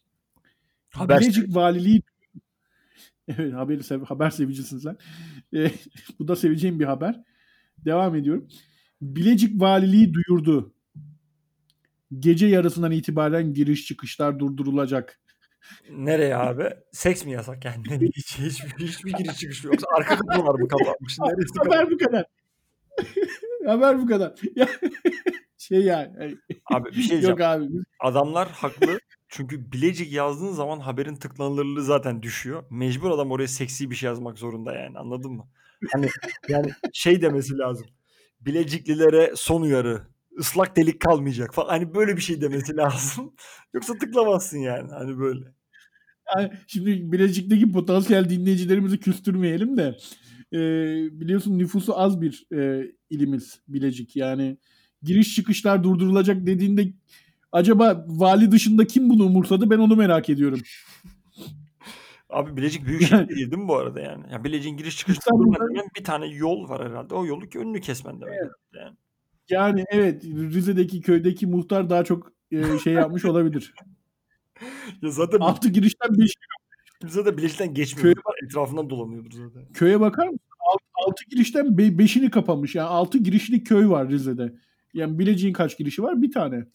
[0.90, 2.02] Haber Bilecik Valiliği
[3.28, 4.96] Evet haberi sev haber sevicisin sen.
[5.54, 5.70] Ee,
[6.18, 7.20] bu da seveceğim bir haber.
[7.78, 8.48] Devam ediyorum.
[9.00, 10.74] Bilecik Valiliği duyurdu.
[12.18, 15.20] Gece yarısından itibaren giriş çıkışlar durdurulacak.
[15.90, 16.68] Nereye abi?
[16.92, 18.10] Seks mi yasak yani?
[18.16, 19.74] Hiç, hiçbir, hiçbir giriş çıkış yok.
[19.74, 21.18] Yoksa arka kapılar mı kapanmış?
[21.20, 21.78] Neresi kapanmış?
[21.78, 22.24] Haber bu kadar.
[23.66, 24.34] haber bu kadar.
[25.58, 26.36] Şey yani.
[26.72, 27.38] Abi bir şey diyeceğim.
[27.38, 27.64] Yok abi.
[28.00, 29.00] Adamlar haklı.
[29.28, 32.64] Çünkü Bilecik yazdığın zaman haberin tıklanırlığı zaten düşüyor.
[32.70, 35.48] Mecbur adam oraya seksi bir şey yazmak zorunda yani anladın mı?
[35.92, 36.08] Hani
[36.48, 37.86] yani şey demesi lazım.
[38.40, 40.02] Bileciklilere son uyarı.
[40.38, 41.68] Islak delik kalmayacak falan.
[41.68, 43.34] Hani böyle bir şey demesi lazım.
[43.74, 44.92] Yoksa tıklamazsın yani.
[44.92, 45.44] Hani böyle.
[46.36, 49.96] Yani şimdi Bilecik'teki potansiyel dinleyicilerimizi küstürmeyelim de
[50.52, 50.58] e,
[51.20, 54.16] biliyorsun nüfusu az bir e, ilimiz Bilecik.
[54.16, 54.58] Yani
[55.02, 56.92] giriş çıkışlar durdurulacak dediğinde
[57.52, 60.60] acaba vali dışında kim bunu umursadı ben onu merak ediyorum.
[62.30, 64.24] Abi Bilecik büyük şehir değil mi bu arada yani?
[64.32, 65.18] Ya Bilecik'in giriş çıkış
[65.96, 67.14] bir tane yol var herhalde.
[67.14, 68.34] O yolu ki önünü kesmen demek.
[68.74, 68.96] Yani.
[69.50, 73.74] Yani evet Rize'deki köydeki muhtar daha çok e, şey yapmış olabilir.
[75.02, 76.34] Ya zaten Altı girişten beş
[77.00, 78.14] kimse de Bilecik'ten geçmiyor.
[78.14, 79.72] Köye Etrafından dolanıyordur zaten.
[79.72, 80.40] köye bakar mısın?
[80.72, 82.74] Alt, altı girişten be, beşini kapamış.
[82.74, 84.54] Yani altı girişli köy var Rize'de.
[84.94, 86.22] Yani Bilecik'in kaç girişi var?
[86.22, 86.66] Bir tane.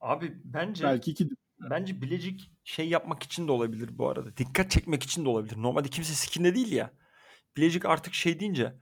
[0.00, 1.28] Abi bence Belki iki.
[1.70, 4.36] Bence Bilecik şey yapmak için de olabilir bu arada.
[4.36, 5.56] Dikkat çekmek için de olabilir.
[5.56, 6.92] Normalde kimse sikinde değil ya.
[7.56, 8.74] Bilecik artık şey deyince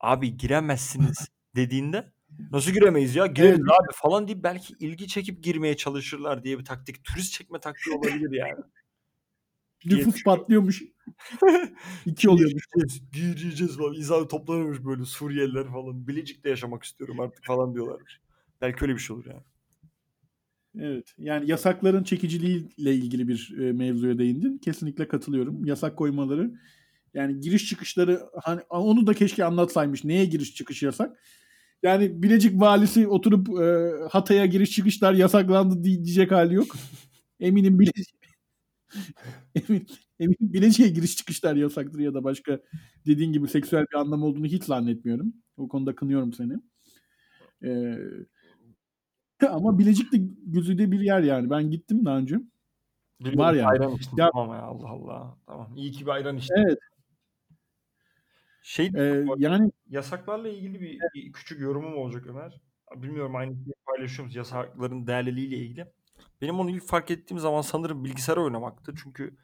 [0.00, 2.12] abi giremezsiniz dediğinde
[2.50, 3.70] nasıl giremeyiz ya gireriz Evet.
[3.70, 7.04] abi falan deyip belki ilgi çekip girmeye çalışırlar diye bir taktik.
[7.04, 8.60] Turist çekme taktiği olabilir yani.
[9.84, 10.82] Nüfus patlıyormuş.
[12.06, 12.64] İki oluyormuş.
[13.12, 13.94] Gireceğiz, falan.
[13.94, 16.06] İnsan toplanıyormuş böyle Suriyeliler falan.
[16.06, 18.20] Bilecik'te yaşamak istiyorum artık falan diyorlarmış.
[18.60, 19.42] Belki öyle bir şey olur yani.
[20.80, 21.14] Evet.
[21.18, 24.58] Yani yasakların çekiciliğiyle ilgili bir e, mevzuya değindin.
[24.58, 25.64] Kesinlikle katılıyorum.
[25.64, 26.52] Yasak koymaları
[27.14, 30.04] yani giriş çıkışları hani onu da keşke anlatsaymış.
[30.04, 31.18] Neye giriş çıkış yasak?
[31.82, 36.76] Yani Bilecik valisi oturup e, Hatay'a giriş çıkışlar yasaklandı diye- diyecek hali yok.
[37.40, 38.14] Eminim Bilecik
[39.54, 39.86] Emin,
[40.20, 42.60] eminim Bilecik'e giriş çıkışlar yasaktır ya da başka
[43.06, 45.34] dediğin gibi seksüel bir anlam olduğunu hiç zannetmiyorum.
[45.56, 46.54] O konuda kınıyorum seni.
[47.64, 47.98] Ee,
[49.50, 51.50] ama Bilecik de güzide bir yer yani.
[51.50, 52.36] Ben gittim daha önce.
[53.20, 53.66] Biliyorum, Var yani.
[53.68, 55.36] Ayran içtim Ya- tamam ya Allah Allah.
[55.46, 55.72] Tamam.
[55.76, 56.56] İyi ki bir ayran içtim.
[56.58, 56.78] Evet.
[58.62, 62.60] Şey Ee, yani yasaklarla ilgili bir, bir küçük yorumum olacak Ömer.
[62.96, 65.86] Bilmiyorum aynı şeyi paylaşıyor musun yasakların değerliliğiyle ilgili.
[66.40, 68.94] Benim onu ilk fark ettiğim zaman sanırım bilgisayar oynamaktı.
[69.02, 69.36] Çünkü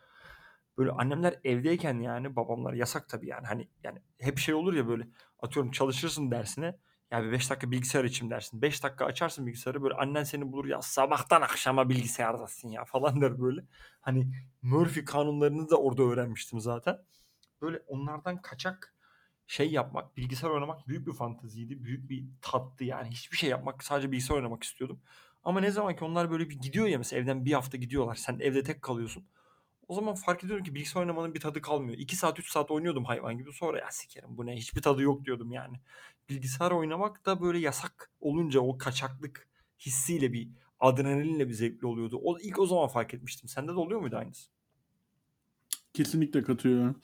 [0.78, 3.46] böyle annemler evdeyken yani babamlar yasak tabii yani.
[3.46, 5.08] Hani yani hep şey olur ya böyle
[5.38, 6.74] atıyorum çalışırsın dersine.
[7.10, 8.62] Ya bir 5 dakika bilgisayar açayım dersin.
[8.62, 13.40] 5 dakika açarsın bilgisayarı böyle annen seni bulur ya sabahtan akşama bilgisayardasın ya falan der
[13.40, 13.64] böyle.
[14.00, 16.98] Hani Murphy kanunlarını da orada öğrenmiştim zaten.
[17.62, 18.94] Böyle onlardan kaçak
[19.46, 21.84] şey yapmak, bilgisayar oynamak büyük bir fanteziydi.
[21.84, 23.10] Büyük bir tattı yani.
[23.10, 25.00] Hiçbir şey yapmak, sadece bilgisayar oynamak istiyordum.
[25.44, 28.14] Ama ne zaman ki onlar böyle bir gidiyor ya mesela evden bir hafta gidiyorlar.
[28.14, 29.26] Sen evde tek kalıyorsun.
[29.88, 31.98] O zaman fark ediyorum ki bilgisayar oynamanın bir tadı kalmıyor.
[31.98, 33.52] 2 saat 3 saat oynuyordum hayvan gibi.
[33.52, 35.76] Sonra ya sikerim bu ne hiçbir tadı yok diyordum yani.
[36.28, 39.48] Bilgisayar oynamak da böyle yasak olunca o kaçaklık
[39.78, 40.48] hissiyle bir
[40.80, 42.20] adrenalinle bir zevkli oluyordu.
[42.22, 43.48] O ilk o zaman fark etmiştim.
[43.48, 44.50] Sende de oluyor muydu aynısı?
[45.94, 47.00] Kesinlikle katılıyorum.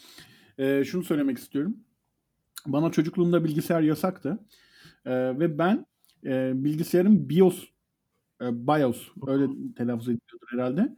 [0.58, 1.76] Ee, şunu söylemek istiyorum.
[2.66, 4.38] Bana çocukluğumda bilgisayar yasaktı.
[5.04, 5.86] Ee, ve ben
[6.24, 7.64] e, bilgisayarın BIOS
[8.40, 10.96] e, BIOS öyle telaffuz ediliyordur herhalde.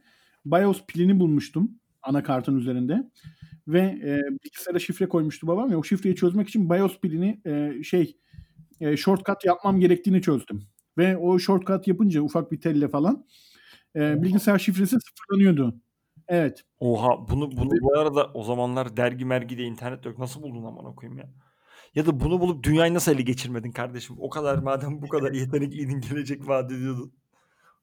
[0.51, 1.71] BIOS pilini bulmuştum
[2.03, 3.11] anakartın üzerinde.
[3.67, 8.17] Ve e, bilgisayara şifre koymuştu babam ve o şifreyi çözmek için BIOS pilini e, şey
[8.79, 10.63] e, shortcut yapmam gerektiğini çözdüm.
[10.97, 13.25] Ve o shortcut yapınca ufak bir telle falan
[13.95, 15.81] e, bilgisayar şifresi sıfırlanıyordu.
[16.27, 16.63] Evet.
[16.79, 20.19] Oha bunu bunu bu arada o zamanlar dergi mergi de internet yok.
[20.19, 21.29] Nasıl buldun aman okuyayım ya?
[21.95, 24.15] Ya da bunu bulup dünyayı nasıl ele geçirmedin kardeşim?
[24.19, 27.13] O kadar madem bu kadar yetenekliydin gelecek vaat ediyordun.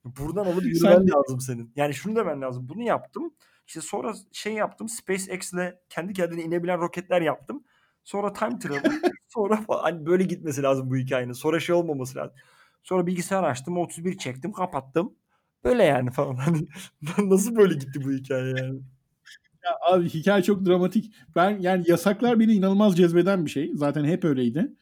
[0.04, 1.72] Buradan alıp yürümen lazım senin.
[1.76, 2.68] Yani şunu demen lazım.
[2.68, 3.34] Bunu yaptım.
[3.66, 4.88] İşte sonra şey yaptım.
[4.88, 7.64] SpaceX'le kendi kendine inebilen roketler yaptım.
[8.04, 9.00] Sonra time travel.
[9.28, 9.82] sonra falan.
[9.82, 11.32] Hani böyle gitmesi lazım bu hikayenin.
[11.32, 12.36] Sonra şey olmaması lazım.
[12.82, 13.78] Sonra bilgisayar açtım.
[13.78, 14.52] 31 çektim.
[14.52, 15.14] Kapattım.
[15.64, 16.36] Böyle yani falan.
[16.36, 16.68] Hani
[17.30, 18.80] nasıl böyle gitti bu hikaye yani?
[19.64, 21.14] Ya abi hikaye çok dramatik.
[21.36, 23.72] Ben yani yasaklar beni inanılmaz cezbeden bir şey.
[23.74, 24.72] Zaten hep öyleydi.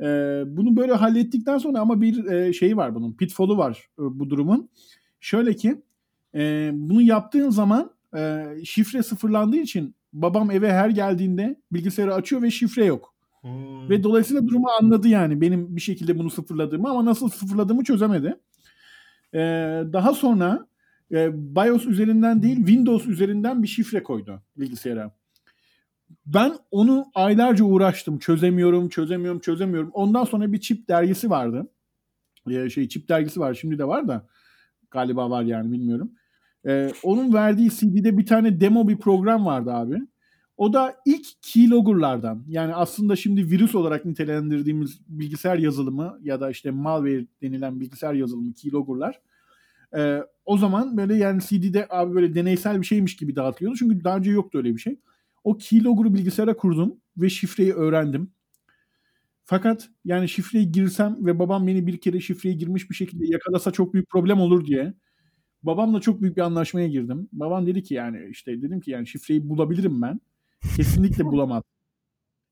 [0.00, 3.12] Ee, bunu böyle hallettikten sonra ama bir e, şey var bunun.
[3.12, 4.68] Pitfall'u var e, bu durumun.
[5.20, 5.82] Şöyle ki
[6.34, 12.50] e, bunu yaptığın zaman e, şifre sıfırlandığı için babam eve her geldiğinde bilgisayarı açıyor ve
[12.50, 13.14] şifre yok.
[13.40, 13.88] Hmm.
[13.90, 18.36] Ve dolayısıyla durumu anladı yani benim bir şekilde bunu sıfırladığımı ama nasıl sıfırladığımı çözemedi.
[19.34, 19.38] Ee,
[19.92, 20.66] daha sonra
[21.12, 25.19] e, BIOS üzerinden değil Windows üzerinden bir şifre koydu bilgisayara.
[26.34, 28.18] Ben onu aylarca uğraştım.
[28.18, 29.90] Çözemiyorum, çözemiyorum, çözemiyorum.
[29.92, 31.70] Ondan sonra bir çip dergisi vardı.
[32.50, 33.54] Ee, şey çip dergisi var.
[33.54, 34.26] Şimdi de var da
[34.90, 36.12] galiba var yani bilmiyorum.
[36.66, 39.96] Ee, onun verdiği CD'de bir tane demo bir program vardı abi.
[40.56, 42.44] O da ilk keylogger'lardan.
[42.48, 48.52] Yani aslında şimdi virüs olarak nitelendirdiğimiz bilgisayar yazılımı ya da işte malware denilen bilgisayar yazılımı
[48.52, 49.20] keylogger'lar.
[49.96, 53.76] Ee, o zaman böyle yani CD'de abi böyle deneysel bir şeymiş gibi dağıtılıyordu.
[53.78, 55.00] Çünkü daha önce yoktu öyle bir şey.
[55.44, 58.32] O keylogger'ı bilgisayara kurdum ve şifreyi öğrendim.
[59.44, 63.94] Fakat yani şifreyi girsem ve babam beni bir kere şifreye girmiş bir şekilde yakalasa çok
[63.94, 64.94] büyük problem olur diye
[65.62, 67.28] babamla çok büyük bir anlaşmaya girdim.
[67.32, 70.20] Babam dedi ki yani işte dedim ki yani şifreyi bulabilirim ben.
[70.76, 71.62] Kesinlikle bulamaz.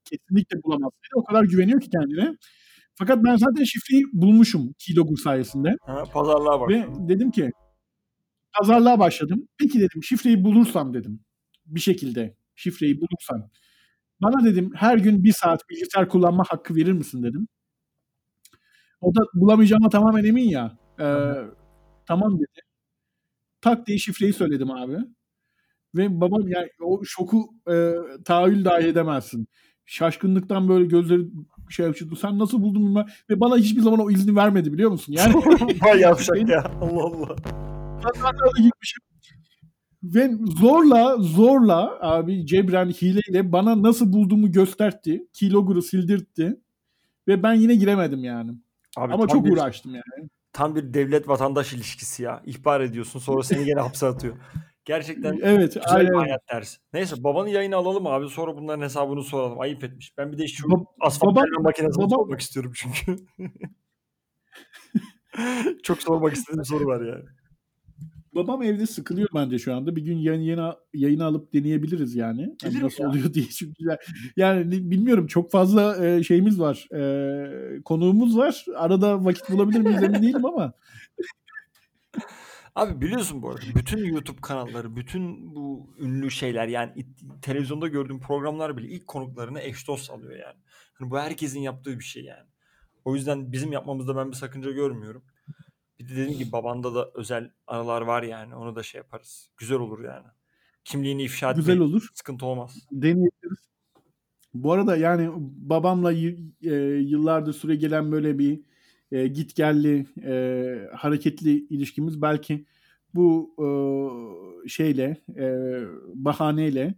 [0.04, 0.90] Kesinlikle bulamaz.
[0.92, 1.20] Dedi.
[1.20, 2.36] O kadar güveniyor ki kendine.
[2.94, 5.76] Fakat ben zaten şifreyi bulmuşum keylogger sayesinde.
[5.80, 6.68] Ha, pazarlığa bak.
[6.68, 7.50] Ve dedim ki
[8.58, 9.48] pazarlığa başladım.
[9.58, 11.20] Peki dedim şifreyi bulursam dedim.
[11.66, 13.50] Bir şekilde şifreyi bulursam.
[14.22, 17.48] Bana dedim her gün bir saat bilgisayar kullanma hakkı verir misin dedim.
[19.00, 20.78] O da bulamayacağıma tamamen emin ya.
[21.00, 21.34] Ee,
[22.06, 22.60] tamam dedi.
[23.60, 24.96] Tak diye şifreyi söyledim abi.
[25.94, 27.94] Ve babam yani o şoku e,
[28.24, 29.48] tahayyül dahi edemezsin.
[29.86, 31.22] Şaşkınlıktan böyle gözleri
[31.70, 32.16] şey açıldı.
[32.16, 33.06] Sen nasıl buldun bunu?
[33.30, 35.12] Ve bana hiçbir zaman o izni vermedi biliyor musun?
[35.12, 35.34] Yani
[35.82, 36.64] Vay yavşak ya.
[36.80, 37.36] Allah Allah.
[38.62, 39.02] gitmişim.
[40.02, 40.30] Ve
[40.60, 45.26] zorla zorla abi cebren hileyle bana nasıl bulduğumu gösterdi.
[45.32, 46.60] Keylogger'ı sildirtti.
[47.28, 48.50] Ve ben yine giremedim yani.
[48.96, 50.28] Abi, Ama çok bir, uğraştım yani.
[50.52, 52.42] Tam bir devlet vatandaş ilişkisi ya.
[52.46, 54.36] İhbar ediyorsun sonra seni gene hapse atıyor.
[54.84, 56.12] Gerçekten evet, güzel aynen.
[56.12, 56.78] bir hayat dersi.
[56.92, 59.60] Neyse babanın yayını alalım abi sonra bunların hesabını soralım.
[59.60, 60.18] Ayıp etmiş.
[60.18, 63.16] Ben bir de şu Bab- asfalt baba, makinesini baba, sormak istiyorum çünkü.
[65.82, 67.24] Çok sormak istediğim soru var yani.
[68.38, 69.96] Babam evde sıkılıyor bence şu anda.
[69.96, 72.56] Bir gün yayın yayına, yayını alıp deneyebiliriz yani.
[72.64, 73.08] yani nasıl ya.
[73.10, 73.84] oluyor diye çünkü
[74.36, 76.88] yani bilmiyorum çok fazla e, şeyimiz var.
[76.94, 78.64] E, konuğumuz var.
[78.76, 80.72] Arada vakit bulabilir miyiz emin değilim ama.
[82.74, 87.06] Abi biliyorsun bu arada bütün YouTube kanalları, bütün bu ünlü şeyler yani
[87.42, 90.56] televizyonda gördüğüm programlar bile ilk konuklarını eş dost alıyor yani.
[90.94, 92.48] Hani bu herkesin yaptığı bir şey yani.
[93.04, 95.22] O yüzden bizim yapmamızda ben bir sakınca görmüyorum.
[95.98, 98.54] Bir de dediğim gibi babanda da özel anılar var yani.
[98.54, 99.50] Onu da şey yaparız.
[99.56, 100.26] Güzel olur yani.
[100.84, 102.08] Kimliğini ifşa Güzel olur.
[102.14, 102.78] Sıkıntı olmaz.
[102.92, 103.68] Deneyebiliriz.
[104.54, 108.60] Bu arada yani babamla y- e, yıllardır süre gelen böyle bir
[109.12, 112.66] e, gitgelli, e, hareketli ilişkimiz belki
[113.14, 113.54] bu
[114.64, 115.80] e, şeyle, e,
[116.14, 116.94] bahaneyle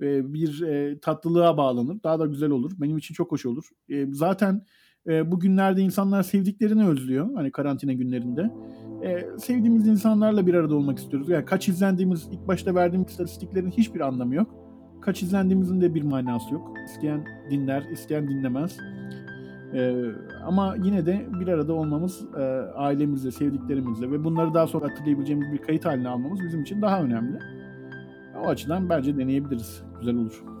[0.00, 2.02] e, bir e, tatlılığa bağlanır.
[2.02, 2.72] Daha da güzel olur.
[2.78, 3.64] Benim için çok hoş olur.
[3.88, 4.66] E, zaten
[5.08, 7.28] e, bugünlerde insanlar sevdiklerini özlüyor.
[7.34, 8.50] Hani karantina günlerinde.
[9.02, 11.28] E, sevdiğimiz insanlarla bir arada olmak istiyoruz.
[11.28, 14.54] Yani kaç izlendiğimiz, ilk başta verdiğim istatistiklerin hiçbir anlamı yok.
[15.00, 16.74] Kaç izlendiğimizin de bir manası yok.
[16.86, 18.76] İsteyen dinler, isteyen dinlemez.
[19.74, 20.04] Ee,
[20.46, 22.42] ama yine de bir arada olmamız e,
[22.76, 27.38] ailemizle, sevdiklerimizle ve bunları daha sonra hatırlayabileceğimiz bir kayıt haline almamız bizim için daha önemli.
[28.44, 29.82] O açıdan bence deneyebiliriz.
[30.00, 30.57] Güzel olur.